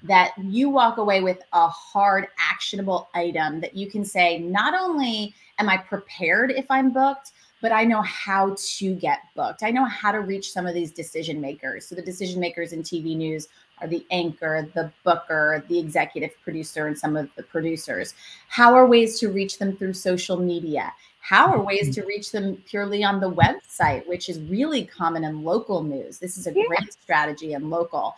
that 0.03 0.33
you 0.37 0.69
walk 0.69 0.97
away 0.97 1.21
with 1.21 1.39
a 1.53 1.67
hard 1.67 2.27
actionable 2.37 3.09
item 3.13 3.61
that 3.61 3.75
you 3.75 3.89
can 3.89 4.03
say 4.03 4.39
not 4.39 4.73
only 4.73 5.33
am 5.59 5.69
i 5.69 5.77
prepared 5.77 6.51
if 6.51 6.65
i'm 6.69 6.91
booked 6.91 7.31
but 7.63 7.71
I 7.71 7.85
know 7.85 8.01
how 8.01 8.57
to 8.57 8.93
get 8.95 9.19
booked. 9.37 9.63
I 9.63 9.71
know 9.71 9.85
how 9.85 10.11
to 10.11 10.19
reach 10.19 10.51
some 10.51 10.67
of 10.67 10.73
these 10.73 10.91
decision 10.91 11.39
makers. 11.39 11.87
So 11.87 11.95
the 11.95 12.01
decision 12.01 12.41
makers 12.41 12.73
in 12.73 12.83
TV 12.83 13.15
news 13.15 13.47
are 13.81 13.87
the 13.87 14.05
anchor, 14.11 14.67
the 14.73 14.91
booker, 15.03 15.63
the 15.67 15.79
executive 15.79 16.31
producer, 16.43 16.87
and 16.87 16.97
some 16.97 17.15
of 17.15 17.29
the 17.35 17.43
producers. 17.43 18.13
How 18.47 18.73
are 18.73 18.85
ways 18.85 19.19
to 19.19 19.29
reach 19.29 19.59
them 19.59 19.75
through 19.75 19.93
social 19.93 20.37
media? 20.37 20.93
How 21.19 21.53
are 21.53 21.61
ways 21.61 21.83
mm-hmm. 21.83 22.01
to 22.01 22.05
reach 22.05 22.31
them 22.31 22.57
purely 22.67 23.01
on 23.01 23.21
the 23.21 23.31
website, 23.31 24.05
which 24.07 24.27
is 24.27 24.41
really 24.41 24.83
common 24.83 25.23
in 25.23 25.43
local 25.43 25.81
news? 25.81 26.17
This 26.17 26.37
is 26.37 26.47
a 26.47 26.53
yeah. 26.53 26.65
great 26.67 26.91
strategy 26.91 27.53
in 27.53 27.69
local. 27.69 28.15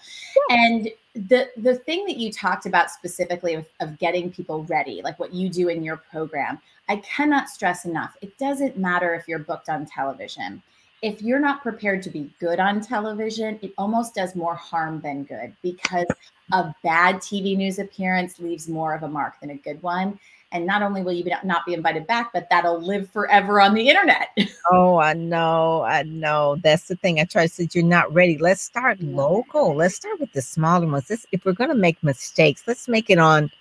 Yeah. 0.49 0.55
And 0.57 0.89
the 1.13 1.49
the 1.57 1.75
thing 1.75 2.05
that 2.07 2.17
you 2.17 2.31
talked 2.31 2.65
about 2.65 2.89
specifically 2.89 3.53
of, 3.53 3.67
of 3.79 3.99
getting 3.99 4.31
people 4.31 4.63
ready, 4.63 5.01
like 5.03 5.19
what 5.19 5.33
you 5.33 5.49
do 5.49 5.69
in 5.69 5.83
your 5.83 5.97
program, 5.97 6.59
I 6.89 6.97
cannot 6.97 7.49
stress 7.49 7.85
enough. 7.85 8.17
It 8.21 8.35
doesn't 8.39 8.77
matter 8.77 9.13
if 9.13 9.27
you're 9.27 9.39
booked 9.39 9.69
on 9.69 9.85
television 9.85 10.63
if 11.01 11.21
you're 11.21 11.39
not 11.39 11.61
prepared 11.61 12.01
to 12.03 12.09
be 12.09 12.31
good 12.39 12.59
on 12.59 12.81
television, 12.81 13.59
it 13.61 13.73
almost 13.77 14.15
does 14.15 14.35
more 14.35 14.55
harm 14.55 15.01
than 15.01 15.23
good 15.23 15.55
because 15.61 16.07
a 16.51 16.73
bad 16.83 17.17
TV 17.17 17.55
news 17.55 17.79
appearance 17.79 18.39
leaves 18.39 18.67
more 18.67 18.93
of 18.93 19.03
a 19.03 19.07
mark 19.07 19.39
than 19.39 19.51
a 19.51 19.55
good 19.55 19.81
one. 19.81 20.19
And 20.51 20.65
not 20.65 20.81
only 20.81 21.03
will 21.03 21.11
you 21.11 21.29
not 21.43 21.65
be 21.65 21.73
invited 21.73 22.07
back, 22.07 22.31
but 22.31 22.47
that'll 22.49 22.79
live 22.79 23.09
forever 23.09 23.59
on 23.59 23.73
the 23.73 23.89
internet. 23.89 24.29
oh, 24.71 24.97
I 24.97 25.13
know. 25.13 25.81
I 25.81 26.03
know. 26.03 26.55
That's 26.63 26.87
the 26.87 26.95
thing. 26.95 27.19
I 27.19 27.25
try 27.25 27.47
to 27.47 27.49
say 27.53 27.67
you're 27.73 27.83
not 27.83 28.13
ready. 28.13 28.37
Let's 28.37 28.61
start 28.61 29.01
local. 29.01 29.75
Let's 29.75 29.95
start 29.95 30.19
with 30.19 30.31
the 30.31 30.41
smaller 30.41 30.87
ones. 30.87 31.07
This, 31.07 31.25
if 31.33 31.43
we're 31.43 31.51
going 31.53 31.71
to 31.71 31.75
make 31.75 32.01
mistakes, 32.03 32.63
let's 32.67 32.87
make 32.87 33.09
it 33.09 33.17
on 33.17 33.51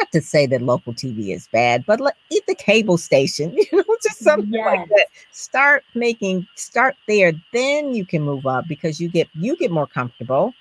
not 0.00 0.12
to 0.12 0.20
say 0.20 0.46
that 0.46 0.62
local 0.62 0.92
TV 0.92 1.34
is 1.34 1.48
bad, 1.48 1.84
but 1.86 2.00
let, 2.00 2.16
eat 2.30 2.46
the 2.46 2.54
cable 2.54 2.98
station, 2.98 3.52
you 3.56 3.66
know, 3.72 3.96
just 4.02 4.18
something 4.18 4.52
yes. 4.52 4.64
like 4.66 4.88
that. 4.88 5.06
Start 5.32 5.84
making, 5.94 6.46
start 6.54 6.96
there, 7.08 7.32
then 7.52 7.94
you 7.94 8.04
can 8.04 8.22
move 8.22 8.46
up 8.46 8.66
because 8.68 9.00
you 9.00 9.08
get 9.08 9.28
you 9.34 9.56
get 9.56 9.70
more 9.70 9.86
comfortable, 9.86 10.54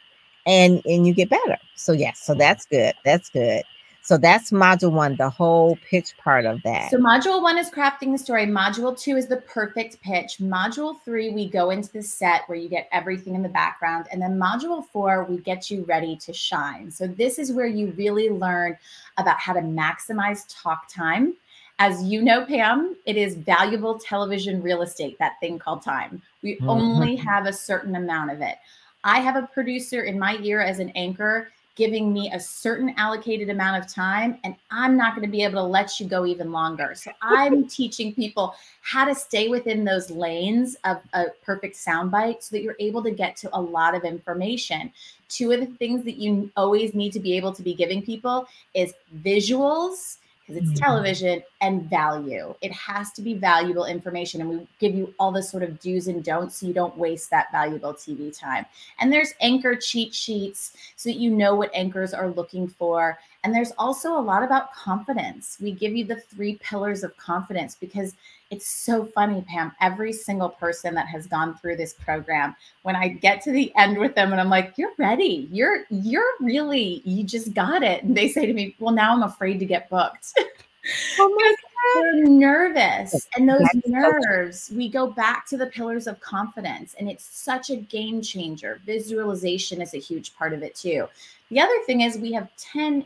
and 0.45 0.81
and 0.85 1.07
you 1.07 1.13
get 1.13 1.29
better. 1.29 1.57
So 1.75 1.91
yes, 1.93 2.19
so 2.19 2.33
that's 2.33 2.65
good. 2.65 2.93
That's 3.03 3.29
good. 3.29 3.63
So 4.05 4.17
that's 4.17 4.51
module 4.51 4.91
one, 4.91 5.15
the 5.15 5.29
whole 5.29 5.77
pitch 5.89 6.17
part 6.17 6.45
of 6.45 6.61
that. 6.63 6.91
So 6.91 6.97
module 6.97 7.41
one 7.41 7.57
is 7.57 7.69
crafting 7.69 8.11
the 8.11 8.17
story. 8.17 8.45
Module 8.45 8.99
two 8.99 9.15
is 9.15 9.27
the 9.27 9.37
perfect 9.37 10.01
pitch. 10.01 10.39
Module 10.41 11.01
three, 11.05 11.29
we 11.29 11.49
go 11.49 11.69
into 11.69 11.89
the 11.89 12.03
set 12.03 12.41
where 12.47 12.57
you 12.57 12.67
get 12.67 12.89
everything 12.91 13.33
in 13.33 13.41
the 13.41 13.47
background. 13.47 14.07
And 14.11 14.21
then 14.21 14.37
module 14.37 14.85
four, 14.91 15.23
we 15.23 15.37
get 15.37 15.71
you 15.71 15.85
ready 15.85 16.17
to 16.17 16.33
shine. 16.33 16.91
So 16.91 17.07
this 17.07 17.39
is 17.39 17.53
where 17.53 17.65
you 17.65 17.93
really 17.95 18.29
learn 18.29 18.77
about 19.17 19.39
how 19.39 19.53
to 19.53 19.61
maximize 19.61 20.53
talk 20.61 20.89
time. 20.89 21.35
As 21.79 22.03
you 22.03 22.21
know, 22.21 22.45
Pam, 22.45 22.97
it 23.05 23.15
is 23.15 23.35
valuable 23.35 23.97
television 23.97 24.61
real 24.61 24.81
estate, 24.81 25.17
that 25.19 25.39
thing 25.39 25.57
called 25.57 25.81
time. 25.81 26.21
We 26.41 26.57
mm-hmm. 26.57 26.69
only 26.69 27.15
have 27.15 27.45
a 27.45 27.53
certain 27.53 27.95
amount 27.95 28.31
of 28.31 28.41
it. 28.41 28.57
I 29.05 29.21
have 29.21 29.37
a 29.37 29.47
producer 29.47 30.03
in 30.03 30.19
my 30.19 30.37
ear 30.41 30.59
as 30.59 30.79
an 30.79 30.89
anchor 30.89 31.51
giving 31.75 32.13
me 32.13 32.31
a 32.31 32.39
certain 32.39 32.93
allocated 32.97 33.49
amount 33.49 33.83
of 33.83 33.91
time 33.91 34.37
and 34.43 34.55
I'm 34.69 34.95
not 34.95 35.15
going 35.15 35.25
to 35.25 35.31
be 35.31 35.43
able 35.43 35.55
to 35.55 35.63
let 35.63 35.99
you 35.99 36.07
go 36.07 36.25
even 36.25 36.51
longer. 36.51 36.93
So 36.95 37.11
I'm 37.21 37.67
teaching 37.67 38.13
people 38.13 38.55
how 38.81 39.05
to 39.05 39.15
stay 39.15 39.47
within 39.47 39.83
those 39.83 40.11
lanes 40.11 40.75
of 40.83 41.01
a 41.13 41.25
perfect 41.43 41.75
soundbite 41.75 42.43
so 42.43 42.55
that 42.55 42.61
you're 42.61 42.75
able 42.79 43.01
to 43.03 43.11
get 43.11 43.35
to 43.37 43.49
a 43.53 43.59
lot 43.59 43.95
of 43.95 44.03
information. 44.03 44.91
Two 45.29 45.51
of 45.51 45.61
the 45.61 45.65
things 45.65 46.03
that 46.05 46.17
you 46.17 46.51
always 46.55 46.93
need 46.93 47.11
to 47.13 47.19
be 47.19 47.35
able 47.35 47.53
to 47.53 47.63
be 47.63 47.73
giving 47.73 48.03
people 48.03 48.47
is 48.75 48.93
visuals 49.23 50.17
because 50.45 50.61
it's 50.61 50.71
mm-hmm. 50.71 50.83
television 50.83 51.43
and 51.61 51.89
value. 51.89 52.53
It 52.61 52.71
has 52.73 53.11
to 53.13 53.21
be 53.21 53.33
valuable 53.33 53.85
information. 53.85 54.41
And 54.41 54.49
we 54.49 54.67
give 54.79 54.93
you 54.93 55.13
all 55.17 55.31
the 55.31 55.41
sort 55.41 55.63
of 55.63 55.79
do's 55.79 56.07
and 56.07 56.23
don'ts 56.23 56.57
so 56.57 56.67
you 56.67 56.73
don't 56.73 56.97
waste 56.97 57.29
that 57.29 57.51
valuable 57.51 57.93
TV 57.93 58.37
time. 58.37 58.65
And 58.99 59.11
there's 59.11 59.33
anchor 59.39 59.75
cheat 59.75 60.13
sheets 60.13 60.75
so 60.97 61.09
that 61.09 61.17
you 61.17 61.29
know 61.29 61.55
what 61.55 61.71
anchors 61.73 62.13
are 62.13 62.29
looking 62.29 62.67
for. 62.67 63.17
And 63.43 63.53
there's 63.53 63.71
also 63.77 64.17
a 64.17 64.21
lot 64.21 64.43
about 64.43 64.73
confidence. 64.73 65.57
We 65.61 65.71
give 65.71 65.95
you 65.95 66.05
the 66.05 66.15
three 66.15 66.55
pillars 66.63 67.03
of 67.03 67.15
confidence 67.17 67.75
because 67.75 68.15
it's 68.51 68.67
so 68.67 69.05
funny, 69.05 69.43
Pam. 69.47 69.73
Every 69.81 70.13
single 70.13 70.49
person 70.49 70.93
that 70.95 71.07
has 71.07 71.27
gone 71.27 71.57
through 71.57 71.75
this 71.75 71.93
program, 71.93 72.55
when 72.83 72.95
I 72.95 73.09
get 73.09 73.41
to 73.43 73.51
the 73.51 73.73
end 73.75 73.97
with 73.97 74.15
them 74.15 74.31
and 74.31 74.39
I'm 74.39 74.49
like, 74.49 74.73
you're 74.77 74.93
ready. 74.97 75.49
You're 75.51 75.85
you're 75.89 76.33
really, 76.39 77.01
you 77.03 77.23
just 77.23 77.53
got 77.53 77.83
it. 77.83 78.03
And 78.03 78.15
they 78.15 78.29
say 78.29 78.45
to 78.45 78.53
me, 78.53 78.75
Well, 78.79 78.93
now 78.93 79.13
I'm 79.13 79.23
afraid 79.23 79.59
to 79.59 79.65
get 79.65 79.89
booked. 79.89 80.33
oh 81.19 81.35
my 81.37 81.55
they're 81.93 82.25
nervous. 82.25 83.27
And 83.35 83.47
those 83.47 83.67
nerves, 83.85 84.71
we 84.73 84.89
go 84.89 85.07
back 85.07 85.45
to 85.47 85.57
the 85.57 85.67
pillars 85.67 86.07
of 86.07 86.19
confidence. 86.19 86.95
And 86.97 87.09
it's 87.09 87.25
such 87.25 87.69
a 87.69 87.75
game 87.75 88.21
changer. 88.21 88.81
Visualization 88.85 89.81
is 89.81 89.93
a 89.93 89.99
huge 89.99 90.35
part 90.35 90.53
of 90.53 90.63
it 90.63 90.75
too. 90.75 91.07
The 91.53 91.59
other 91.59 91.79
thing 91.85 92.01
is 92.01 92.17
we 92.17 92.31
have 92.33 92.49
10 92.57 93.05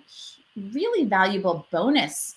really 0.71 1.03
valuable 1.03 1.67
bonus 1.69 2.35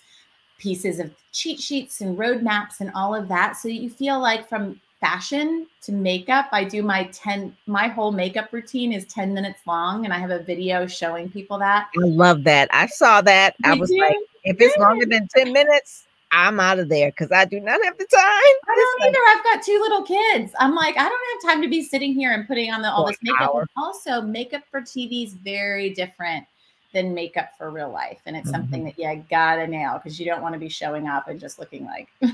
pieces 0.58 0.98
of 0.98 1.12
cheat 1.30 1.60
sheets 1.60 2.00
and 2.00 2.18
roadmaps 2.18 2.80
and 2.80 2.90
all 2.96 3.14
of 3.14 3.28
that. 3.28 3.56
So 3.56 3.68
that 3.68 3.74
you 3.74 3.88
feel 3.88 4.18
like 4.18 4.48
from 4.48 4.80
fashion 5.00 5.68
to 5.82 5.92
makeup, 5.92 6.48
I 6.50 6.64
do 6.64 6.82
my 6.82 7.04
10, 7.12 7.56
my 7.66 7.86
whole 7.86 8.10
makeup 8.10 8.52
routine 8.52 8.92
is 8.92 9.04
10 9.06 9.32
minutes 9.32 9.60
long. 9.68 10.04
And 10.04 10.12
I 10.12 10.18
have 10.18 10.32
a 10.32 10.40
video 10.40 10.84
showing 10.88 11.30
people 11.30 11.60
that. 11.60 11.88
I 11.96 12.04
love 12.04 12.42
that. 12.42 12.68
I 12.72 12.86
saw 12.86 13.20
that. 13.20 13.54
I 13.62 13.74
was 13.74 13.92
like, 13.92 14.16
if 14.42 14.56
it's 14.60 14.76
longer 14.78 15.06
than 15.06 15.28
10 15.28 15.52
minutes, 15.52 16.06
I'm 16.32 16.60
out 16.60 16.78
of 16.78 16.88
there 16.88 17.10
because 17.10 17.32
I 17.32 17.44
do 17.44 17.60
not 17.60 17.82
have 17.84 17.98
the 17.98 18.06
time. 18.06 18.20
I 18.20 18.54
don't 18.66 19.08
either. 19.08 19.18
I've 19.28 19.44
got 19.44 19.62
two 19.64 19.78
little 19.80 20.02
kids. 20.02 20.52
I'm 20.58 20.74
like, 20.74 20.96
I 20.96 21.08
don't 21.08 21.42
have 21.42 21.52
time 21.52 21.62
to 21.62 21.68
be 21.68 21.82
sitting 21.82 22.14
here 22.14 22.32
and 22.32 22.46
putting 22.46 22.72
on 22.72 22.82
the, 22.82 22.90
all 22.90 23.06
this 23.06 23.18
makeup. 23.22 23.66
Also, 23.76 24.22
makeup 24.22 24.62
for 24.70 24.80
TV 24.80 25.24
is 25.24 25.34
very 25.34 25.90
different 25.90 26.46
than 26.92 27.14
makeup 27.14 27.50
for 27.56 27.70
real 27.70 27.90
life. 27.90 28.20
And 28.26 28.36
it's 28.36 28.50
mm-hmm. 28.50 28.62
something 28.62 28.84
that 28.84 28.98
you 28.98 29.24
gotta 29.30 29.66
nail 29.66 29.94
because 29.94 30.18
you 30.18 30.26
don't 30.26 30.42
want 30.42 30.54
to 30.54 30.58
be 30.58 30.68
showing 30.68 31.08
up 31.08 31.28
and 31.28 31.38
just 31.38 31.58
looking 31.58 31.84
like 31.84 32.08
yeah, 32.20 32.30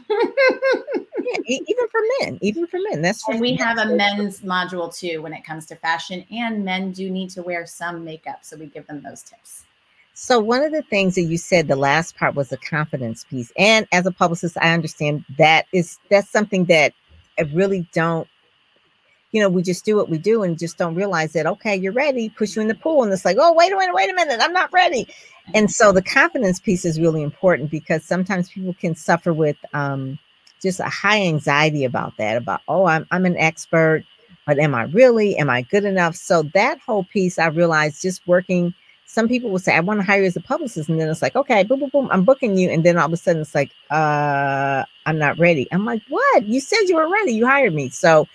even 1.46 1.88
for 1.88 2.00
men, 2.20 2.38
even 2.40 2.66
for 2.66 2.78
men. 2.90 3.02
That's 3.02 3.26
and 3.28 3.40
we 3.40 3.56
have 3.56 3.78
a 3.78 3.86
men's 3.86 4.40
module 4.40 4.94
too 4.94 5.22
when 5.22 5.32
it 5.32 5.44
comes 5.44 5.66
to 5.66 5.76
fashion, 5.76 6.24
and 6.30 6.64
men 6.64 6.92
do 6.92 7.10
need 7.10 7.30
to 7.30 7.42
wear 7.42 7.66
some 7.66 8.04
makeup. 8.04 8.38
So 8.42 8.56
we 8.56 8.66
give 8.66 8.86
them 8.86 9.02
those 9.02 9.22
tips. 9.22 9.65
So 10.18 10.40
one 10.40 10.62
of 10.62 10.72
the 10.72 10.80
things 10.80 11.14
that 11.16 11.24
you 11.24 11.36
said 11.36 11.68
the 11.68 11.76
last 11.76 12.16
part 12.16 12.34
was 12.34 12.48
the 12.48 12.56
confidence 12.56 13.24
piece. 13.24 13.52
And 13.58 13.86
as 13.92 14.06
a 14.06 14.10
publicist, 14.10 14.56
I 14.56 14.72
understand 14.72 15.26
that 15.36 15.66
is 15.74 15.98
that's 16.10 16.30
something 16.30 16.64
that 16.64 16.94
I 17.38 17.42
really 17.42 17.86
don't 17.92 18.26
you 19.32 19.42
know, 19.42 19.50
we 19.50 19.60
just 19.60 19.84
do 19.84 19.94
what 19.96 20.08
we 20.08 20.16
do 20.16 20.42
and 20.42 20.58
just 20.58 20.78
don't 20.78 20.94
realize 20.94 21.34
that, 21.34 21.46
okay, 21.46 21.76
you're 21.76 21.92
ready, 21.92 22.30
push 22.30 22.56
you 22.56 22.62
in 22.62 22.68
the 22.68 22.74
pool. 22.74 23.02
And 23.02 23.12
it's 23.12 23.26
like, 23.26 23.36
oh, 23.38 23.52
wait 23.52 23.70
a 23.70 23.76
minute, 23.76 23.94
wait 23.94 24.08
a 24.08 24.14
minute, 24.14 24.40
I'm 24.40 24.54
not 24.54 24.72
ready. 24.72 25.06
And 25.52 25.70
so 25.70 25.92
the 25.92 26.00
confidence 26.00 26.60
piece 26.60 26.86
is 26.86 26.98
really 26.98 27.22
important 27.22 27.70
because 27.70 28.02
sometimes 28.02 28.48
people 28.48 28.72
can 28.72 28.94
suffer 28.94 29.34
with 29.34 29.56
um, 29.74 30.18
just 30.62 30.80
a 30.80 30.84
high 30.84 31.20
anxiety 31.20 31.84
about 31.84 32.16
that, 32.16 32.38
about, 32.38 32.62
oh, 32.68 32.86
I'm, 32.86 33.06
I'm 33.10 33.26
an 33.26 33.36
expert, 33.36 34.04
but 34.46 34.58
am 34.58 34.74
I 34.74 34.84
really? 34.84 35.36
Am 35.36 35.50
I 35.50 35.60
good 35.60 35.84
enough? 35.84 36.16
So 36.16 36.44
that 36.54 36.78
whole 36.78 37.04
piece, 37.04 37.38
I 37.38 37.48
realized 37.48 38.00
just 38.00 38.26
working– 38.26 38.72
some 39.06 39.28
people 39.28 39.50
will 39.50 39.60
say, 39.60 39.74
I 39.74 39.80
want 39.80 40.00
to 40.00 40.04
hire 40.04 40.20
you 40.20 40.26
as 40.26 40.36
a 40.36 40.40
publicist. 40.40 40.88
And 40.88 41.00
then 41.00 41.08
it's 41.08 41.22
like, 41.22 41.36
okay, 41.36 41.62
boom, 41.62 41.80
boom, 41.80 41.90
boom, 41.90 42.08
I'm 42.10 42.24
booking 42.24 42.58
you. 42.58 42.68
And 42.70 42.84
then 42.84 42.98
all 42.98 43.06
of 43.06 43.12
a 43.12 43.16
sudden 43.16 43.42
it's 43.42 43.54
like, 43.54 43.70
uh, 43.90 44.84
I'm 45.06 45.18
not 45.18 45.38
ready. 45.38 45.68
I'm 45.72 45.84
like, 45.84 46.02
what? 46.08 46.46
You 46.46 46.60
said 46.60 46.82
you 46.86 46.96
were 46.96 47.08
ready. 47.08 47.32
You 47.32 47.46
hired 47.46 47.72
me. 47.72 47.88
So 47.88 48.26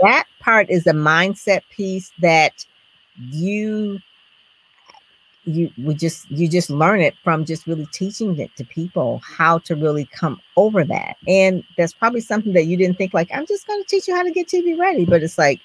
that 0.00 0.24
part 0.40 0.70
is 0.70 0.86
a 0.86 0.92
mindset 0.92 1.62
piece 1.70 2.12
that 2.20 2.64
you 3.30 4.00
you 5.44 5.72
we 5.76 5.92
just 5.94 6.30
you 6.30 6.46
just 6.46 6.70
learn 6.70 7.00
it 7.00 7.16
from 7.24 7.44
just 7.44 7.66
really 7.66 7.86
teaching 7.86 8.38
it 8.38 8.54
to 8.54 8.64
people 8.64 9.20
how 9.24 9.58
to 9.58 9.74
really 9.74 10.04
come 10.12 10.40
over 10.56 10.84
that 10.84 11.16
and 11.26 11.64
that's 11.76 11.92
probably 11.92 12.20
something 12.20 12.52
that 12.52 12.66
you 12.66 12.76
didn't 12.76 12.96
think 12.96 13.12
like 13.12 13.28
i'm 13.34 13.44
just 13.44 13.66
going 13.66 13.82
to 13.82 13.88
teach 13.88 14.06
you 14.06 14.14
how 14.14 14.22
to 14.22 14.30
get 14.30 14.46
tv 14.46 14.78
ready 14.78 15.04
but 15.04 15.20
it's 15.20 15.38
like 15.38 15.60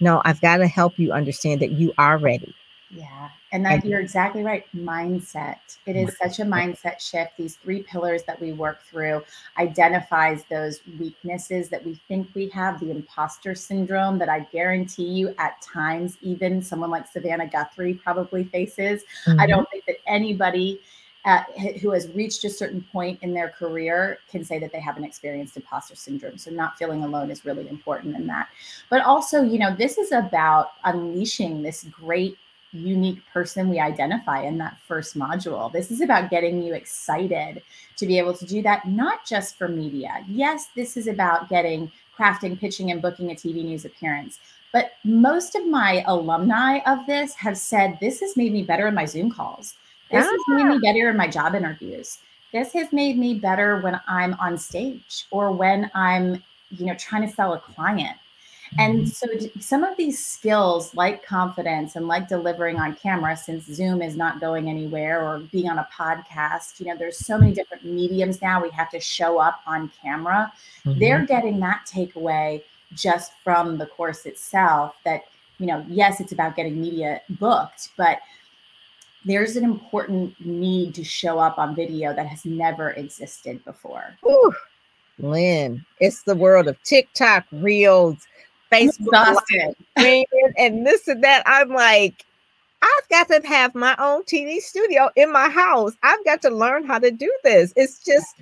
no 0.00 0.20
i've 0.26 0.40
got 0.42 0.58
to 0.58 0.66
help 0.66 0.98
you 0.98 1.12
understand 1.12 1.62
that 1.62 1.72
you 1.72 1.94
are 1.96 2.18
ready 2.18 2.54
yeah. 2.96 3.28
And 3.52 3.64
that 3.66 3.84
you're 3.84 4.00
exactly 4.00 4.42
right. 4.42 4.64
Mindset. 4.74 5.58
It 5.84 5.96
is 5.96 6.16
such 6.16 6.40
a 6.40 6.44
mindset 6.44 7.00
shift. 7.00 7.36
These 7.36 7.56
three 7.56 7.82
pillars 7.82 8.22
that 8.24 8.40
we 8.40 8.52
work 8.52 8.82
through 8.82 9.22
identifies 9.58 10.44
those 10.50 10.80
weaknesses 10.98 11.68
that 11.68 11.84
we 11.84 12.00
think 12.08 12.28
we 12.34 12.48
have, 12.48 12.80
the 12.80 12.90
imposter 12.90 13.54
syndrome 13.54 14.18
that 14.18 14.28
I 14.28 14.40
guarantee 14.40 15.04
you 15.04 15.34
at 15.38 15.60
times, 15.60 16.16
even 16.22 16.62
someone 16.62 16.90
like 16.90 17.06
Savannah 17.06 17.46
Guthrie 17.46 17.94
probably 17.94 18.44
faces. 18.44 19.04
Mm-hmm. 19.26 19.40
I 19.40 19.46
don't 19.46 19.70
think 19.70 19.84
that 19.86 19.96
anybody 20.06 20.80
uh, 21.26 21.42
who 21.82 21.90
has 21.90 22.08
reached 22.10 22.44
a 22.44 22.50
certain 22.50 22.80
point 22.92 23.18
in 23.22 23.34
their 23.34 23.48
career 23.48 24.18
can 24.30 24.44
say 24.44 24.60
that 24.60 24.70
they 24.70 24.80
haven't 24.80 25.04
experienced 25.04 25.56
imposter 25.56 25.96
syndrome. 25.96 26.38
So 26.38 26.52
not 26.52 26.78
feeling 26.78 27.02
alone 27.02 27.30
is 27.30 27.44
really 27.44 27.68
important 27.68 28.16
in 28.16 28.26
that. 28.28 28.48
But 28.88 29.02
also, 29.02 29.42
you 29.42 29.58
know, 29.58 29.74
this 29.74 29.98
is 29.98 30.12
about 30.12 30.72
unleashing 30.84 31.62
this 31.62 31.84
great 31.90 32.38
unique 32.72 33.18
person 33.32 33.68
we 33.68 33.78
identify 33.78 34.42
in 34.42 34.58
that 34.58 34.78
first 34.86 35.16
module. 35.16 35.72
This 35.72 35.90
is 35.90 36.00
about 36.00 36.30
getting 36.30 36.62
you 36.62 36.74
excited 36.74 37.62
to 37.96 38.06
be 38.06 38.18
able 38.18 38.34
to 38.34 38.44
do 38.44 38.62
that, 38.62 38.86
not 38.86 39.24
just 39.26 39.56
for 39.56 39.68
media. 39.68 40.24
Yes, 40.28 40.68
this 40.74 40.96
is 40.96 41.06
about 41.06 41.48
getting 41.48 41.90
crafting, 42.18 42.58
pitching, 42.58 42.90
and 42.90 43.02
booking 43.02 43.30
a 43.30 43.34
TV 43.34 43.64
news 43.64 43.84
appearance. 43.84 44.38
But 44.72 44.92
most 45.04 45.54
of 45.54 45.66
my 45.66 46.04
alumni 46.06 46.80
of 46.86 47.06
this 47.06 47.34
have 47.34 47.56
said 47.56 47.98
this 48.00 48.20
has 48.20 48.36
made 48.36 48.52
me 48.52 48.62
better 48.62 48.88
in 48.88 48.94
my 48.94 49.04
Zoom 49.04 49.30
calls. 49.30 49.74
This 50.10 50.24
has 50.24 50.40
made 50.48 50.64
me 50.64 50.76
ah. 50.76 50.80
better 50.82 51.10
in 51.10 51.16
my 51.16 51.28
job 51.28 51.54
interviews. 51.54 52.18
This 52.52 52.72
has 52.72 52.92
made 52.92 53.18
me 53.18 53.34
better 53.34 53.80
when 53.80 54.00
I'm 54.06 54.34
on 54.34 54.56
stage 54.56 55.26
or 55.30 55.50
when 55.50 55.90
I'm, 55.94 56.42
you 56.70 56.86
know, 56.86 56.94
trying 56.94 57.26
to 57.26 57.34
sell 57.34 57.54
a 57.54 57.58
client 57.58 58.16
and 58.78 59.04
mm-hmm. 59.04 59.06
so 59.06 59.48
some 59.60 59.84
of 59.84 59.96
these 59.96 60.24
skills 60.24 60.94
like 60.94 61.24
confidence 61.24 61.96
and 61.96 62.06
like 62.06 62.28
delivering 62.28 62.78
on 62.78 62.94
camera, 62.94 63.36
since 63.36 63.64
Zoom 63.64 64.02
is 64.02 64.16
not 64.16 64.40
going 64.40 64.68
anywhere 64.68 65.22
or 65.22 65.40
being 65.52 65.68
on 65.68 65.78
a 65.78 65.88
podcast, 65.92 66.80
you 66.80 66.86
know, 66.86 66.96
there's 66.96 67.18
so 67.18 67.38
many 67.38 67.52
different 67.52 67.84
mediums 67.84 68.40
now 68.40 68.62
we 68.62 68.70
have 68.70 68.90
to 68.90 69.00
show 69.00 69.38
up 69.38 69.60
on 69.66 69.90
camera. 70.02 70.52
Mm-hmm. 70.84 70.98
They're 70.98 71.26
getting 71.26 71.60
that 71.60 71.86
takeaway 71.86 72.62
just 72.94 73.32
from 73.42 73.78
the 73.78 73.86
course 73.86 74.26
itself 74.26 74.94
that 75.04 75.22
you 75.58 75.66
know 75.66 75.84
yes 75.88 76.20
it's 76.20 76.32
about 76.32 76.56
getting 76.56 76.80
media 76.80 77.20
booked 77.30 77.90
but 77.96 78.18
there's 79.24 79.56
an 79.56 79.64
important 79.64 80.34
need 80.44 80.94
to 80.94 81.02
show 81.02 81.38
up 81.38 81.58
on 81.58 81.74
video 81.74 82.14
that 82.14 82.26
has 82.26 82.44
never 82.44 82.90
existed 82.92 83.64
before 83.64 84.16
Ooh, 84.26 84.52
lynn 85.18 85.84
it's 86.00 86.22
the 86.22 86.34
world 86.34 86.68
of 86.68 86.80
tiktok 86.82 87.44
reels 87.52 88.26
facebook 88.72 89.72
and 90.56 90.86
this 90.86 91.08
and 91.08 91.22
that 91.22 91.42
i'm 91.46 91.68
like 91.68 92.24
I've 92.82 93.08
got 93.08 93.28
to 93.28 93.46
have 93.46 93.74
my 93.74 93.96
own 93.98 94.22
TV 94.24 94.58
studio 94.58 95.08
in 95.16 95.32
my 95.32 95.48
house. 95.48 95.94
I've 96.02 96.24
got 96.24 96.42
to 96.42 96.50
learn 96.50 96.86
how 96.86 96.98
to 96.98 97.10
do 97.10 97.32
this. 97.42 97.72
It's 97.76 98.04
just, 98.04 98.36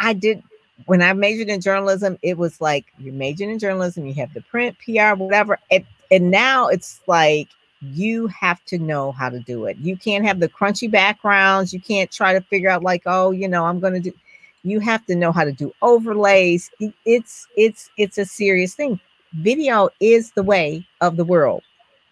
I 0.00 0.12
did, 0.12 0.42
when 0.86 1.02
I 1.02 1.12
majored 1.12 1.48
in 1.48 1.60
journalism, 1.60 2.18
it 2.22 2.36
was 2.36 2.60
like 2.60 2.86
you 2.98 3.12
majored 3.12 3.48
in 3.48 3.58
journalism, 3.58 4.06
you 4.06 4.14
have 4.14 4.34
the 4.34 4.42
print, 4.42 4.76
PR, 4.84 5.14
whatever. 5.14 5.58
And, 5.70 5.86
and 6.10 6.30
now 6.30 6.68
it's 6.68 7.00
like 7.06 7.48
you 7.80 8.26
have 8.28 8.62
to 8.66 8.78
know 8.78 9.12
how 9.12 9.28
to 9.28 9.38
do 9.40 9.66
it. 9.66 9.76
You 9.78 9.96
can't 9.96 10.24
have 10.24 10.40
the 10.40 10.48
crunchy 10.48 10.90
backgrounds. 10.90 11.72
You 11.72 11.80
can't 11.80 12.10
try 12.10 12.32
to 12.32 12.40
figure 12.40 12.70
out, 12.70 12.82
like, 12.82 13.02
oh, 13.06 13.30
you 13.30 13.48
know, 13.48 13.66
I'm 13.66 13.80
going 13.80 13.94
to 13.94 14.00
do, 14.00 14.12
you 14.62 14.80
have 14.80 15.06
to 15.06 15.14
know 15.14 15.32
how 15.32 15.44
to 15.44 15.52
do 15.52 15.72
overlays. 15.80 16.70
It's, 17.04 17.46
it's, 17.56 17.88
it's 17.96 18.18
a 18.18 18.26
serious 18.26 18.74
thing. 18.74 19.00
Video 19.34 19.88
is 20.00 20.32
the 20.32 20.42
way 20.42 20.86
of 21.00 21.16
the 21.16 21.24
world. 21.24 21.62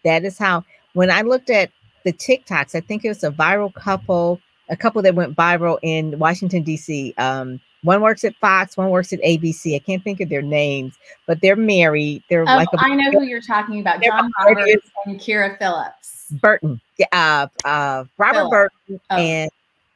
That 0.04 0.24
is 0.24 0.38
how 0.38 0.64
when 0.92 1.10
I 1.10 1.22
looked 1.22 1.50
at 1.50 1.70
the 2.04 2.12
TikToks, 2.12 2.74
I 2.74 2.80
think 2.80 3.04
it 3.04 3.08
was 3.08 3.24
a 3.24 3.30
viral 3.30 3.72
couple, 3.74 4.40
a 4.68 4.76
couple 4.76 5.02
that 5.02 5.14
went 5.14 5.34
viral 5.36 5.78
in 5.82 6.18
Washington, 6.18 6.62
D.C. 6.62 7.14
Um, 7.18 7.60
one 7.82 8.00
works 8.00 8.24
at 8.24 8.34
Fox, 8.36 8.76
one 8.76 8.90
works 8.90 9.12
at 9.12 9.20
ABC. 9.20 9.74
I 9.76 9.78
can't 9.78 10.02
think 10.02 10.20
of 10.20 10.28
their 10.28 10.42
names, 10.42 10.94
but 11.26 11.40
they're 11.40 11.56
married. 11.56 12.22
They're 12.30 12.42
oh, 12.42 12.44
like 12.44 12.68
a, 12.72 12.78
I 12.80 12.94
know 12.94 13.10
who 13.10 13.24
you're 13.24 13.42
talking 13.42 13.80
about, 13.80 14.02
John 14.02 14.30
Roberts 14.38 14.90
and 15.04 15.20
Kyra 15.20 15.58
Phillips. 15.58 16.26
Burton. 16.40 16.80
Uh, 17.12 17.46
uh, 17.64 18.04
Robert 18.16 18.34
Phillips. 18.34 18.50
Burton 18.50 19.00
oh. 19.10 19.16
and 19.16 19.50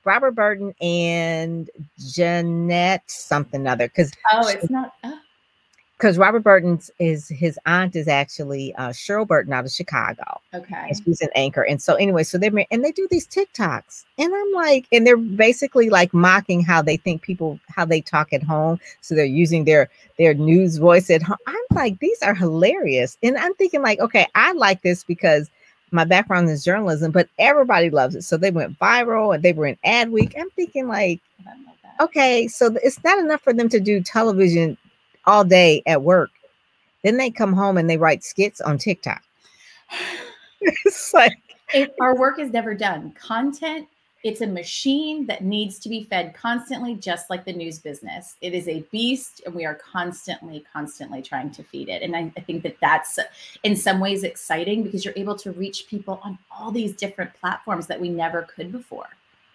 Robert 0.05 0.33
Burton 0.33 0.75
and 0.81 1.71
Jeanette 1.99 3.11
something 3.11 3.67
other. 3.67 3.89
Because 3.89 4.13
oh, 4.33 4.49
it's 4.49 4.69
not. 4.69 4.93
Oh 5.05 5.19
because 5.99 6.17
Robert 6.17 6.45
Burton's 6.45 6.93
is 7.01 7.29
his 7.29 7.59
aunt 7.67 7.97
is 7.97 8.07
actually 8.07 8.73
uh, 8.77 8.91
Cheryl 8.91 9.27
Burton 9.27 9.53
out 9.53 9.65
of 9.65 9.73
Chicago. 9.73 10.41
Okay, 10.55 10.93
she's 11.05 11.21
an 11.21 11.31
anchor, 11.35 11.63
and 11.63 11.83
so 11.83 11.95
anyway, 11.95 12.23
so 12.23 12.39
they 12.39 12.67
and 12.71 12.85
they 12.85 12.93
do 12.93 13.09
these 13.11 13.27
TikToks, 13.27 14.05
and 14.17 14.33
I'm 14.33 14.53
like, 14.53 14.87
and 14.93 15.07
they're 15.07 15.17
basically 15.17 15.91
like 15.91 16.15
mocking 16.15 16.63
how 16.63 16.83
they 16.83 16.97
think 16.97 17.23
people 17.23 17.59
how 17.69 17.85
they 17.85 18.01
talk 18.01 18.33
at 18.33 18.45
home, 18.45 18.79
so 19.01 19.15
they're 19.15 19.25
using 19.25 19.65
their 19.65 19.91
their 20.19 20.35
news 20.35 20.77
voice 20.77 21.11
at 21.11 21.23
home. 21.23 21.37
I'm 21.49 21.57
like, 21.73 21.99
these 21.99 22.23
are 22.23 22.35
hilarious, 22.35 23.19
and 23.23 23.37
I'm 23.37 23.55
thinking 23.55 23.83
like, 23.83 23.99
okay, 23.99 24.27
I 24.37 24.53
like 24.53 24.83
this 24.83 25.03
because 25.03 25.51
my 25.91 26.05
background 26.05 26.49
is 26.49 26.65
journalism, 26.65 27.11
but 27.11 27.29
everybody 27.39 27.91
loves 27.91 28.15
it, 28.15 28.23
so 28.23 28.37
they 28.37 28.53
went 28.53 28.79
viral 28.79 29.35
and 29.35 29.43
they 29.43 29.53
were 29.53 29.67
in 29.67 29.77
Adweek. 29.85 30.39
I'm 30.39 30.51
thinking 30.51 30.87
like. 30.87 31.21
Okay, 32.01 32.47
so 32.47 32.77
it's 32.85 33.03
not 33.03 33.19
enough 33.19 33.41
for 33.41 33.53
them 33.53 33.69
to 33.71 33.81
do 33.81 34.01
television 34.01 34.79
all 35.29 35.45
day 35.45 35.83
at 35.87 36.03
work. 36.03 36.31
Then 37.05 37.19
they 37.19 37.31
come 37.31 37.53
home 37.53 37.77
and 37.77 37.89
they 37.89 37.99
write 37.99 38.25
skits 38.25 38.61
on 38.61 38.79
TikTok. 38.79 39.23
it's 40.61 41.15
like 41.15 41.39
it, 41.73 41.95
our 42.01 42.17
work 42.17 42.39
is 42.39 42.51
never 42.51 42.75
done. 42.75 43.13
Content, 43.13 43.87
it's 44.25 44.41
a 44.41 44.47
machine 44.47 45.27
that 45.27 45.45
needs 45.45 45.79
to 45.81 45.89
be 45.89 46.05
fed 46.05 46.35
constantly, 46.35 46.97
just 46.97 47.31
like 47.31 47.45
the 47.45 47.53
news 47.53 47.79
business. 47.79 48.35
It 48.41 48.53
is 48.55 48.67
a 48.67 48.81
beast, 48.91 49.43
and 49.47 49.55
we 49.55 49.65
are 49.65 49.77
constantly, 49.77 50.65
constantly 50.73 51.23
trying 51.23 51.51
to 51.53 51.63
feed 51.63 51.89
it. 51.89 52.03
And 52.03 52.17
I, 52.17 52.33
I 52.37 52.41
think 52.41 52.63
that 52.65 52.77
that's 52.81 53.19
in 53.63 53.77
some 53.77 54.01
ways 54.01 54.25
exciting 54.25 54.83
because 54.83 55.05
you're 55.05 55.15
able 55.17 55.37
to 55.37 55.53
reach 55.53 55.87
people 55.87 56.21
on 56.25 56.39
all 56.51 56.73
these 56.73 56.95
different 56.97 57.33
platforms 57.35 57.87
that 57.87 58.01
we 58.01 58.09
never 58.09 58.43
could 58.43 58.73
before. 58.73 59.09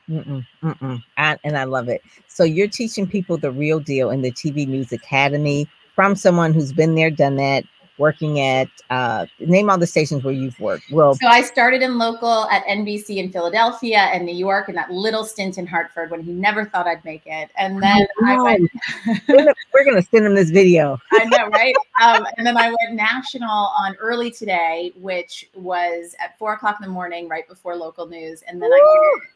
Mm-mm, 0.10 0.46
mm-mm. 0.62 1.04
I, 1.18 1.38
and 1.44 1.58
I 1.58 1.64
love 1.64 1.88
it. 1.88 2.02
So 2.28 2.44
you're 2.44 2.68
teaching 2.68 3.08
people 3.08 3.38
the 3.38 3.52
real 3.52 3.80
deal 3.80 4.10
in 4.10 4.22
the 4.22 4.32
TV 4.32 4.68
News 4.68 4.92
Academy 4.92 5.68
from 5.96 6.16
someone 6.16 6.54
who's 6.54 6.74
been 6.74 6.96
there, 6.96 7.10
done 7.10 7.38
that, 7.38 7.64
working 7.98 8.40
at 8.40 8.68
uh, 8.90 9.26
name 9.40 9.70
all 9.70 9.78
the 9.78 9.88
stations 9.88 10.24
where 10.24 10.34
you've 10.34 10.60
worked. 10.60 10.86
Well, 10.92 11.16
so 11.16 11.28
I 11.28 11.42
started 11.42 11.82
in 11.82 11.98
local 11.98 12.50
at 12.50 12.66
NBC 12.66 13.18
in 13.18 13.32
Philadelphia 13.32 14.00
and 14.00 14.26
New 14.26 14.36
York, 14.36 14.68
and 14.68 14.78
that 14.78 14.92
little 14.92 15.24
stint 15.24 15.58
in 15.58 15.68
Hartford 15.68 16.12
when 16.12 16.22
he 16.22 16.32
never 16.32 16.66
thought 16.66 16.88
I'd 16.88 17.04
make 17.06 17.24
it. 17.26 17.50
And 17.58 17.82
then 17.82 18.08
oh, 18.22 18.26
I 18.26 18.42
went. 18.42 18.72
we're 19.74 19.86
gonna 19.86 20.02
send 20.02 20.26
him 20.26 20.36
this 20.36 20.50
video. 20.50 21.00
I 21.12 21.26
know, 21.26 21.48
right? 21.50 21.76
Um, 22.02 22.26
and 22.38 22.46
then 22.46 22.58
I 22.58 22.70
went 22.70 22.94
national 22.94 23.50
on 23.50 23.96
early 23.98 24.32
today, 24.32 24.92
which 24.96 25.50
was 25.54 26.16
at 26.20 26.38
four 26.38 26.54
o'clock 26.54 26.78
in 26.82 26.88
the 26.88 26.94
morning, 26.94 27.28
right 27.28 27.48
before 27.48 27.76
local 27.76 28.08
news, 28.08 28.44
and 28.48 28.62
then 28.62 28.70
Woo! 28.70 28.76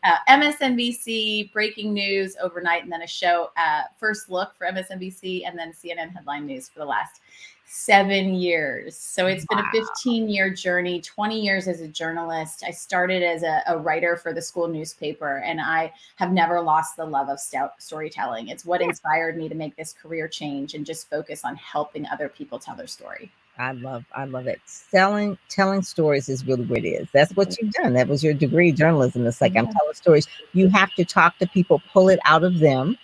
I 0.03 0.19
did 0.29 0.43
uh, 0.43 0.47
MSNBC 0.49 1.51
breaking 1.53 1.93
news 1.93 2.35
overnight, 2.41 2.83
and 2.83 2.91
then 2.91 3.03
a 3.03 3.07
show, 3.07 3.51
uh, 3.57 3.83
first 3.97 4.29
look 4.29 4.55
for 4.57 4.67
MSNBC, 4.67 5.47
and 5.47 5.57
then 5.57 5.71
CNN 5.71 6.13
headline 6.13 6.45
news 6.45 6.69
for 6.69 6.79
the 6.79 6.85
last 6.85 7.21
seven 7.67 8.34
years. 8.34 8.95
So 8.95 9.27
it's 9.27 9.45
wow. 9.51 9.62
been 9.71 9.82
a 9.82 9.86
15 9.86 10.30
year 10.30 10.49
journey, 10.49 11.01
20 11.01 11.39
years 11.39 11.67
as 11.67 11.82
a 11.82 11.88
journalist. 11.88 12.63
I 12.65 12.71
started 12.71 13.21
as 13.21 13.43
a, 13.43 13.62
a, 13.67 13.77
writer 13.77 14.15
for 14.15 14.34
the 14.34 14.41
school 14.41 14.69
newspaper, 14.69 15.39
and 15.45 15.60
I 15.60 15.91
have 16.15 16.32
never 16.32 16.62
lost 16.62 16.95
the 16.95 17.06
love 17.06 17.27
of 17.27 17.39
stout 17.39 17.73
storytelling. 17.80 18.47
It's 18.47 18.65
what 18.65 18.82
inspired 18.82 19.38
me 19.38 19.49
to 19.49 19.56
make 19.56 19.75
this 19.75 19.93
career 19.93 20.30
change 20.30 20.73
and 20.75 20.86
just 20.86 21.10
focus 21.10 21.43
on 21.43 21.58
helping 21.58 22.08
other 22.08 22.30
people 22.30 22.58
tell 22.58 22.75
their 22.75 22.88
story. 22.88 23.32
I 23.60 23.71
love, 23.73 24.06
I 24.13 24.25
love 24.25 24.47
it. 24.47 24.62
Selling, 24.65 25.38
telling 25.49 25.82
stories 25.82 26.30
is 26.30 26.45
really 26.45 26.65
what 26.65 26.80
it 26.80 26.88
is. 26.88 27.08
That's 27.12 27.36
what 27.36 27.60
you've 27.60 27.73
done. 27.73 27.93
That 27.93 28.08
was 28.08 28.23
your 28.23 28.34
degree, 28.34 28.71
journalism. 28.71 29.25
It's 29.25 29.41
like 29.41 29.56
yeah. 29.56 29.62
I'm 29.62 29.67
telling 29.67 29.93
stories. 29.93 30.27
You 30.53 30.69
have 30.69 30.93
to 30.93 31.03
talk 31.03 31.38
to 31.39 31.47
people, 31.47 31.82
pull 31.91 32.08
it 32.10 32.19
out 32.23 32.43
of 32.43 32.60
them, 32.60 32.97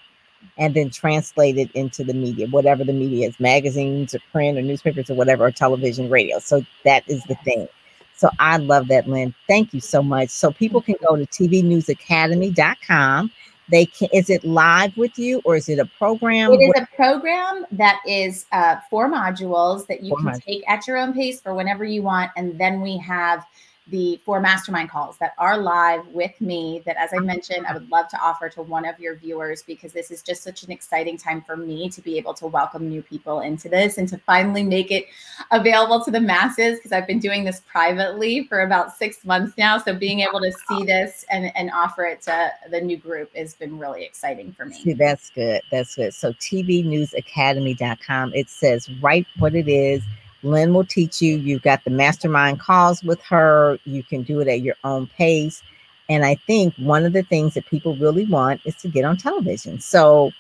and 0.58 0.75
then 0.75 0.89
translate 0.89 1.58
it 1.58 1.71
into 1.71 2.03
the 2.03 2.13
media, 2.13 2.47
whatever 2.47 2.84
the 2.84 2.93
media 2.93 3.27
is, 3.27 3.39
magazines 3.39 4.13
or 4.13 4.19
print 4.32 4.58
or 4.58 4.62
newspapers 4.62 5.10
or 5.10 5.15
whatever, 5.15 5.45
or 5.45 5.51
television, 5.51 6.10
radio. 6.10 6.39
So 6.39 6.65
that 6.86 7.03
is 7.08 7.23
the 7.23 7.36
thing. 7.43 7.67
So 8.15 8.29
I 8.39 8.58
love 8.58 8.88
that, 8.89 9.08
Lynn. 9.08 9.34
Thank 9.47 9.73
you 9.73 9.82
so 9.82 10.03
much. 10.03 10.29
So 10.29 10.51
people 10.51 10.82
can 10.82 10.95
go 11.08 11.15
to 11.15 11.25
tvnewsacademy.com. 11.25 13.32
They 13.71 13.86
can 13.86 14.10
is 14.12 14.29
it 14.29 14.43
live 14.43 14.95
with 14.97 15.17
you 15.17 15.41
or 15.45 15.56
is 15.56 15.69
it 15.69 15.79
a 15.79 15.86
program? 15.97 16.51
It 16.51 16.58
is 16.58 16.73
a 16.75 16.86
program 16.95 17.65
that 17.71 18.01
is 18.06 18.45
uh, 18.51 18.75
four 18.89 19.10
modules 19.10 19.88
that 19.88 20.03
you 20.03 20.10
four 20.10 20.17
can 20.17 20.27
modules. 20.27 20.43
take 20.43 20.69
at 20.69 20.86
your 20.86 20.97
own 20.97 21.13
pace 21.13 21.39
for 21.39 21.56
whenever 21.56 21.86
you 21.86 22.01
want. 22.01 22.29
And 22.36 22.60
then 22.60 22.82
we 22.82 22.97
have 22.97 23.45
the 23.88 24.19
four 24.24 24.39
mastermind 24.39 24.89
calls 24.89 25.17
that 25.17 25.34
are 25.38 25.58
live 25.58 26.08
with 26.08 26.39
me 26.39 26.82
that 26.86 26.96
as 26.98 27.10
i 27.13 27.19
mentioned 27.19 27.65
i 27.67 27.74
would 27.74 27.89
love 27.89 28.08
to 28.08 28.17
offer 28.22 28.48
to 28.48 28.62
one 28.62 28.86
of 28.86 29.00
your 29.00 29.15
viewers 29.15 29.63
because 29.63 29.91
this 29.91 30.12
is 30.12 30.22
just 30.22 30.41
such 30.41 30.63
an 30.63 30.72
exciting 30.72 31.17
time 31.17 31.41
for 31.41 31.58
me 31.58 31.89
to 31.89 32.02
be 32.02 32.17
able 32.17 32.34
to 32.34 32.48
welcome 32.48 32.88
new 32.88 33.02
people 33.02 33.41
into 33.41 33.67
this 33.67 33.98
and 33.98 34.08
to 34.08 34.17
finally 34.19 34.63
make 34.63 34.91
it 34.91 35.06
available 35.52 36.04
to 36.04 36.12
the 36.12 36.19
masses 36.19 36.78
because 36.78 36.91
i've 36.91 37.08
been 37.08 37.19
doing 37.19 37.43
this 37.43 37.62
privately 37.67 38.46
for 38.48 38.62
about 38.62 38.96
six 38.96 39.26
months 39.26 39.58
now. 39.58 39.78
So 39.78 39.96
being 39.96 40.22
able 40.22 40.39
to 40.41 40.52
see 40.67 40.86
this 40.86 41.26
and, 41.30 41.52
and 41.56 41.69
offer 41.72 42.06
it 42.06 42.22
to 42.24 42.52
the 42.69 42.82
new 42.82 42.98
group 42.98 43.34
has 43.36 43.54
been 43.54 43.78
really 43.78 44.04
exciting 44.04 44.52
for 44.54 44.65
me. 44.65 44.76
See, 44.76 44.93
that's 44.93 45.30
good. 45.30 45.62
That's 45.72 45.96
good. 45.96 46.13
So 46.13 46.34
tvnewsacademy.com 46.34 48.34
it 48.34 48.50
says 48.50 48.89
write 49.02 49.28
what 49.39 49.56
it 49.56 49.67
is 49.67 50.02
Lynn 50.43 50.73
will 50.73 50.86
teach 50.86 51.21
you. 51.21 51.38
You've 51.38 51.62
got 51.62 51.84
the 51.84 51.89
mastermind 51.89 52.60
calls 52.60 53.03
with 53.03 53.21
her. 53.23 53.79
You 53.86 54.03
can 54.03 54.23
do 54.23 54.39
it 54.41 54.47
at 54.47 54.62
your 54.62 54.75
own 54.84 55.08
pace. 55.08 55.63
And 56.10 56.25
I 56.25 56.36
think 56.36 56.75
one 56.75 57.06
of 57.06 57.13
the 57.13 57.23
things 57.23 57.53
that 57.53 57.65
people 57.65 57.95
really 57.95 58.25
want 58.25 58.62
is 58.65 58.75
to 58.77 58.89
get 58.89 59.06
on 59.06 59.17
television. 59.17 59.79
So 59.79 60.32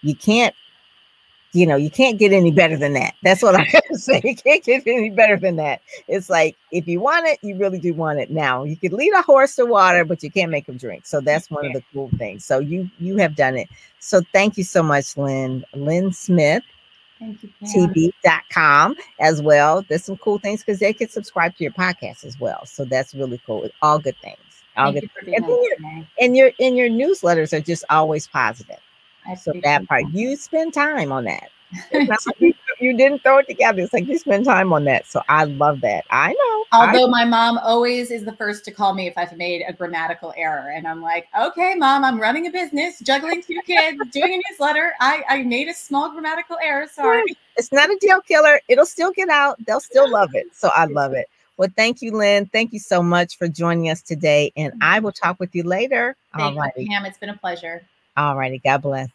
you 0.00 0.14
can't, 0.14 0.54
you 1.52 1.66
know, 1.66 1.76
you 1.76 1.90
can't 1.90 2.18
get 2.18 2.32
any 2.32 2.50
better 2.50 2.78
than 2.78 2.94
that. 2.94 3.14
That's 3.22 3.42
what 3.42 3.54
I 3.54 3.62
have 3.64 3.84
to 3.92 3.98
say. 3.98 4.22
You 4.24 4.34
can't 4.34 4.64
get 4.64 4.86
any 4.86 5.10
better 5.10 5.36
than 5.36 5.56
that. 5.56 5.82
It's 6.08 6.30
like 6.30 6.56
if 6.70 6.88
you 6.88 7.00
want 7.00 7.26
it, 7.26 7.38
you 7.42 7.56
really 7.56 7.78
do 7.78 7.92
want 7.92 8.20
it. 8.20 8.30
Now 8.30 8.64
you 8.64 8.76
could 8.76 8.94
lead 8.94 9.12
a 9.12 9.22
horse 9.22 9.54
to 9.56 9.66
water, 9.66 10.06
but 10.06 10.22
you 10.22 10.30
can't 10.30 10.50
make 10.50 10.66
him 10.66 10.78
drink. 10.78 11.04
So 11.04 11.20
that's 11.20 11.50
one 11.50 11.66
of 11.66 11.74
the 11.74 11.82
cool 11.92 12.10
things. 12.16 12.44
So 12.46 12.58
you 12.58 12.90
you 12.98 13.18
have 13.18 13.36
done 13.36 13.58
it. 13.58 13.68
So 14.00 14.22
thank 14.32 14.56
you 14.56 14.64
so 14.64 14.82
much, 14.82 15.14
Lynn. 15.18 15.62
Lynn 15.74 16.12
Smith 16.12 16.64
TV.com 17.64 18.96
as 19.20 19.42
well. 19.42 19.84
There's 19.88 20.04
some 20.04 20.16
cool 20.16 20.38
things 20.38 20.60
because 20.60 20.78
they 20.78 20.92
can 20.92 21.08
subscribe 21.08 21.56
to 21.56 21.64
your 21.64 21.72
podcast 21.72 22.24
as 22.24 22.38
well. 22.38 22.64
So 22.66 22.84
that's 22.84 23.14
really 23.14 23.40
cool. 23.46 23.68
All 23.80 23.98
good 23.98 24.16
things. 24.18 24.38
All 24.76 24.92
Thank 24.92 25.12
good 25.14 25.24
things. 25.24 25.36
And, 25.38 25.46
your, 25.46 26.02
and 26.18 26.36
your 26.36 26.52
and 26.60 26.76
your 26.76 26.88
newsletters 26.88 27.52
are 27.52 27.60
just 27.60 27.84
always 27.90 28.26
positive. 28.26 28.80
So 29.40 29.52
that 29.62 29.86
part, 29.86 30.04
you 30.12 30.36
spend 30.36 30.74
time 30.74 31.12
on 31.12 31.24
that. 31.24 31.50
you, 32.38 32.54
you, 32.80 32.96
didn't 32.96 33.22
throw 33.22 33.38
it 33.38 33.46
together. 33.46 33.82
It's 33.82 33.92
like 33.92 34.06
you 34.06 34.18
spend 34.18 34.44
time 34.44 34.72
on 34.72 34.84
that. 34.84 35.06
So 35.06 35.22
I 35.28 35.44
love 35.44 35.80
that. 35.82 36.04
I 36.10 36.32
know. 36.32 36.64
Although 36.72 37.06
I, 37.06 37.10
my 37.10 37.24
mom 37.24 37.58
always 37.58 38.10
is 38.10 38.24
the 38.24 38.32
first 38.32 38.64
to 38.66 38.70
call 38.70 38.94
me 38.94 39.06
if 39.06 39.16
I've 39.16 39.36
made 39.36 39.62
a 39.66 39.72
grammatical 39.72 40.32
error. 40.36 40.70
And 40.70 40.86
I'm 40.86 41.02
like, 41.02 41.26
okay, 41.38 41.74
mom, 41.74 42.04
I'm 42.04 42.20
running 42.20 42.46
a 42.46 42.50
business, 42.50 42.98
juggling 43.00 43.42
two 43.42 43.60
kids, 43.66 43.98
doing 44.12 44.34
a 44.34 44.50
newsletter. 44.50 44.92
I, 45.00 45.22
I 45.28 45.42
made 45.42 45.68
a 45.68 45.74
small 45.74 46.10
grammatical 46.12 46.56
error. 46.62 46.86
Sorry. 46.92 47.36
it's 47.56 47.72
not 47.72 47.90
a 47.90 47.96
deal 48.00 48.20
killer. 48.22 48.60
It'll 48.68 48.86
still 48.86 49.12
get 49.12 49.28
out. 49.28 49.58
They'll 49.66 49.80
still 49.80 50.10
love 50.10 50.34
it. 50.34 50.46
So 50.52 50.70
I 50.74 50.84
love 50.90 51.12
it. 51.12 51.28
Well, 51.56 51.68
thank 51.76 52.02
you, 52.02 52.12
Lynn. 52.12 52.46
Thank 52.46 52.72
you 52.72 52.78
so 52.78 53.02
much 53.02 53.36
for 53.36 53.46
joining 53.46 53.90
us 53.90 54.02
today. 54.02 54.52
And 54.56 54.72
mm-hmm. 54.72 54.82
I 54.82 54.98
will 54.98 55.12
talk 55.12 55.38
with 55.38 55.54
you 55.54 55.62
later. 55.62 56.16
Thank 56.36 56.56
All 56.56 56.60
righty. 56.60 56.86
Pam. 56.86 57.04
It's 57.04 57.18
been 57.18 57.28
a 57.28 57.36
pleasure. 57.36 57.82
All 58.16 58.36
righty. 58.36 58.58
God 58.58 58.82
bless. 58.82 59.08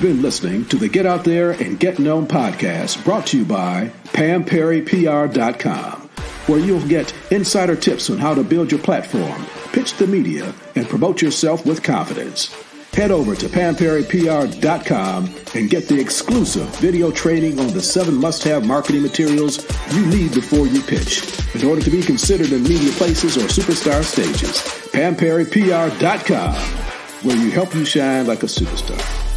Been 0.00 0.22
listening 0.22 0.64
to 0.66 0.76
the 0.78 0.88
Get 0.88 1.04
Out 1.04 1.24
There 1.24 1.50
and 1.50 1.78
Get 1.78 1.98
Known 1.98 2.26
podcast 2.26 3.04
brought 3.04 3.26
to 3.26 3.38
you 3.38 3.44
by 3.44 3.92
PamPerryPR.com, 4.14 6.08
where 6.46 6.58
you'll 6.58 6.88
get 6.88 7.12
insider 7.30 7.76
tips 7.76 8.08
on 8.08 8.16
how 8.16 8.32
to 8.32 8.42
build 8.42 8.72
your 8.72 8.80
platform, 8.80 9.44
pitch 9.74 9.98
the 9.98 10.06
media, 10.06 10.54
and 10.74 10.88
promote 10.88 11.20
yourself 11.20 11.66
with 11.66 11.82
confidence. 11.82 12.50
Head 12.94 13.10
over 13.10 13.34
to 13.36 13.46
PamPerryPR.com 13.46 15.34
and 15.54 15.68
get 15.68 15.86
the 15.86 16.00
exclusive 16.00 16.74
video 16.76 17.10
training 17.10 17.60
on 17.60 17.66
the 17.74 17.82
seven 17.82 18.14
must 18.14 18.42
have 18.44 18.66
marketing 18.66 19.02
materials 19.02 19.66
you 19.92 20.06
need 20.06 20.32
before 20.32 20.66
you 20.66 20.80
pitch 20.80 21.22
in 21.54 21.62
order 21.68 21.82
to 21.82 21.90
be 21.90 22.00
considered 22.00 22.52
in 22.52 22.62
media 22.62 22.92
places 22.92 23.36
or 23.36 23.42
superstar 23.48 24.02
stages. 24.02 24.62
PamPerryPR.com, 24.92 26.54
where 27.22 27.36
you 27.36 27.50
help 27.50 27.74
you 27.74 27.84
shine 27.84 28.26
like 28.26 28.42
a 28.42 28.46
superstar. 28.46 29.29